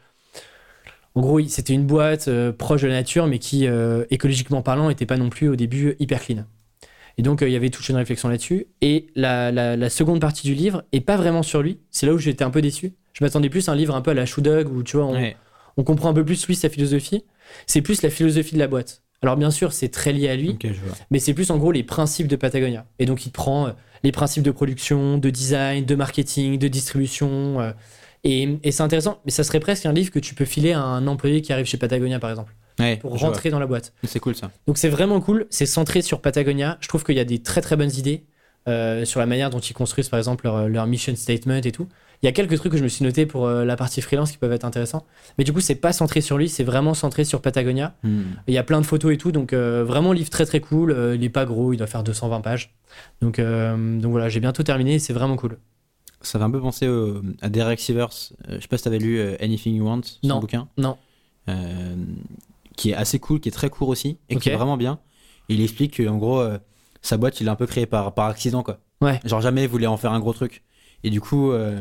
[1.15, 2.27] en gros, c'était une boîte
[2.57, 3.67] proche de la nature mais qui
[4.09, 6.45] écologiquement parlant était pas non plus au début hyper clean.
[7.17, 10.19] Et donc euh, il y avait toute une réflexion là-dessus et la, la- la seconde
[10.19, 11.79] partie du livre est pas vraiment sur lui.
[11.91, 12.93] C'est là où j'étais un peu déçu.
[13.13, 15.05] Je m'attendais plus à un livre un peu à la Shoe Dog où tu vois
[15.05, 15.37] on, Ouais.
[15.77, 17.23] on comprend un peu plus lui sa philosophie.
[17.67, 19.03] C'est plus la philosophie de la boîte.
[19.21, 20.57] Alors bien sûr, c'est très lié à lui,
[21.11, 22.85] mais c'est plus en gros les principes de Patagonia.
[22.99, 23.71] Et donc il prend euh,
[24.03, 27.61] les principes de production, de design, de marketing, de distribution.
[27.61, 27.71] euh,
[28.25, 30.81] et et c'est intéressant, mais ça serait presque un livre que tu peux filer à
[30.81, 33.27] un employé qui arrive chez Patagonia par exemple, Ouais, pour vois.
[33.29, 33.93] rentrer dans la boîte.
[34.03, 34.51] C'est cool ça.
[34.67, 36.77] Donc c'est vraiment cool, c'est centré sur Patagonia.
[36.81, 38.23] Je trouve qu'il y a des très très bonnes idées
[38.67, 41.87] euh, sur la manière dont ils construisent par exemple leur, leur mission statement et tout.
[42.21, 44.31] Il y a quelques trucs que je me suis noté pour euh, la partie freelance
[44.31, 45.05] qui peuvent être intéressants.
[45.37, 47.95] Mais du coup, c'est pas centré sur lui, c'est vraiment centré sur Patagonia.
[48.03, 48.21] Hmm.
[48.47, 50.95] Il y a plein de photos et tout, donc euh, vraiment livre très très cool.
[51.15, 52.73] Il est pas gros, il doit faire 220 pages.
[53.21, 55.57] Donc, donc voilà, j'ai bientôt terminé, c'est vraiment cool.
[56.21, 58.07] Ça fait un peu penser au- à Derek Sivers.
[58.47, 60.39] Euh, je sais pas si t'avais lu euh, Anything You Want, son Non.
[60.39, 60.69] bouquin.
[60.77, 60.95] Non.
[61.49, 61.95] Euh,
[62.75, 64.99] qui est assez cool, qui est très court aussi, et qui est vraiment bien.
[65.49, 66.57] Et il explique qu'en gros, euh,
[67.01, 68.79] sa boîte, il l'a un peu créée par, par accident, quoi.
[69.01, 69.19] Ouais.
[69.25, 70.63] Genre jamais il voulait en faire un gros truc.
[71.03, 71.79] Et du coup, euh,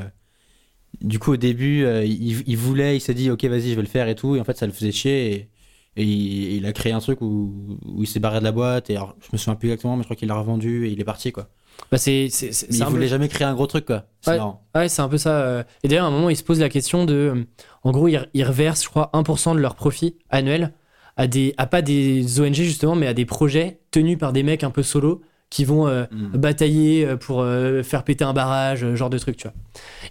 [1.01, 3.83] du coup au début, euh, il, il voulait, il s'est dit, ok, vas-y, je vais
[3.83, 4.37] le faire et tout.
[4.37, 5.33] Et en fait, ça le faisait chier.
[5.33, 5.49] Et,
[5.97, 8.91] et il, il a créé un truc où, où il s'est barré de la boîte.
[8.91, 11.01] Et alors, je me souviens plus exactement, mais je crois qu'il l'a revendu et il
[11.01, 11.49] est parti, quoi.
[11.91, 14.05] Bah, c'est c'est- c'est- Mais il voulait peu- jamais créer un gros truc, quoi.
[14.21, 14.41] C'est Ouais.
[14.75, 15.65] Ouais, c'est un peu ça.
[15.83, 17.47] Et d'ailleurs, à un moment, ils se posent la question de.
[17.83, 20.75] En gros, ils, ils reversent, je crois, 1% de leur profit annuel
[21.17, 24.65] à des, à pas des ONG justement, mais à des projets tenus par des mecs
[24.65, 26.37] un peu solo qui vont euh, Mm.
[26.39, 29.55] batailler euh, pour euh, faire péter un barrage, genre de truc, tu vois.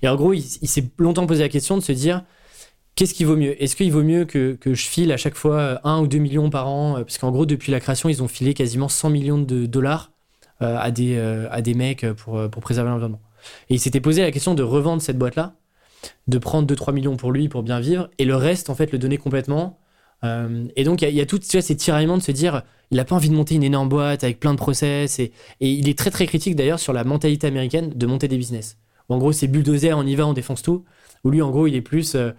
[0.03, 2.23] Et en gros, il, il s'est longtemps posé la question de se dire
[2.95, 3.61] qu'est-ce qui vaut mieux?
[3.61, 6.49] Est-ce qu'il vaut mieux que, que je file à chaque fois 1 ou 2 millions
[6.51, 9.65] par an Parce qu'en gros, depuis la création, ils ont filé quasiment 100 millions de
[9.65, 10.11] dollars
[10.61, 13.21] euh, à, des, euh, à des mecs pour, pour préserver l'environnement.
[13.69, 15.55] Et il s'était posé la question de revendre cette boîte-là,
[16.27, 18.99] de prendre 2-3 millions pour lui pour bien vivre, et le reste, en fait, le
[18.99, 19.79] donner complètement.
[20.23, 22.21] Euh, et donc, il y, a- il y a tout tu vois, ces tiraillements de
[22.23, 25.19] se dire, il n'a pas envie de monter une énorme boîte avec plein de process,
[25.19, 28.37] et, et il est très très critique d'ailleurs sur la mentalité américaine de monter des
[28.37, 28.77] business.
[29.09, 30.85] En gros, c'est bulldozer, on y va, on défonce tout.
[31.23, 32.31] Où lui, en gros, il est plus, euh,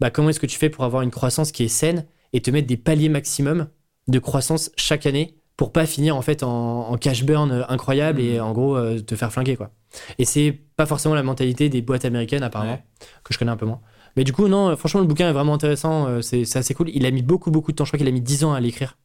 [0.00, 2.50] bah, comment est-ce que tu fais pour avoir une croissance qui est saine et te
[2.50, 3.68] mettre des paliers maximum
[4.08, 8.20] de croissance chaque année pour pas finir en fait en, en cash burn euh, incroyable
[8.20, 9.70] et en gros euh, te faire flinguer quoi.
[10.18, 12.84] Et c'est pas forcément la mentalité des boîtes américaines apparemment Ouais.
[13.24, 13.80] que je connais un peu moins.
[14.18, 16.74] Mais du coup non, euh, franchement le bouquin est vraiment intéressant, euh, c'est c'est assez
[16.74, 16.90] cool.
[16.92, 18.58] Il a mis beaucoup beaucoup de temps, je crois qu'il a mis 10 ans à
[18.60, 18.98] l'écrire.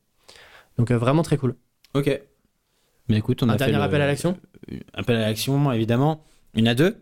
[0.77, 1.55] Donc euh, vraiment très cool.
[1.93, 2.19] Ok.
[3.09, 4.37] Mais écoute, on Un a fait dernier le- appel à l'action
[4.93, 6.23] Appel à l'action, évidemment.
[6.55, 6.97] Il y en a deux.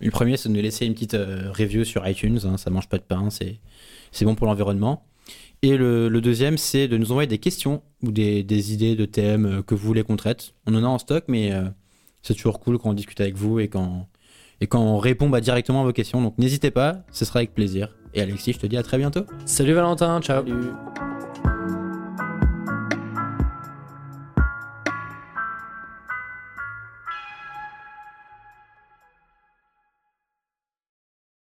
[0.00, 2.38] Le premier, c'est de nous laisser une petite euh, review sur iTunes.
[2.44, 3.58] hein, ça mange pas de pain, c'est
[4.12, 5.04] c'est bon pour l'environnement.
[5.62, 9.06] Et le, le deuxième, c'est de nous envoyer des questions ou des, des idées de
[9.06, 10.54] thèmes euh, que vous voulez qu'on traite.
[10.66, 11.64] On en a en stock, mais euh,
[12.22, 14.06] c'est toujours cool quand on discute avec vous et quand,
[14.60, 16.22] et quand on répond bah, directement à vos questions.
[16.22, 17.96] Donc n'hésitez pas, ce sera avec plaisir.
[18.14, 19.24] Et Alexis, je te dis à très bientôt.
[19.44, 20.44] Salut Valentin, ciao.
[20.46, 20.70] Salut.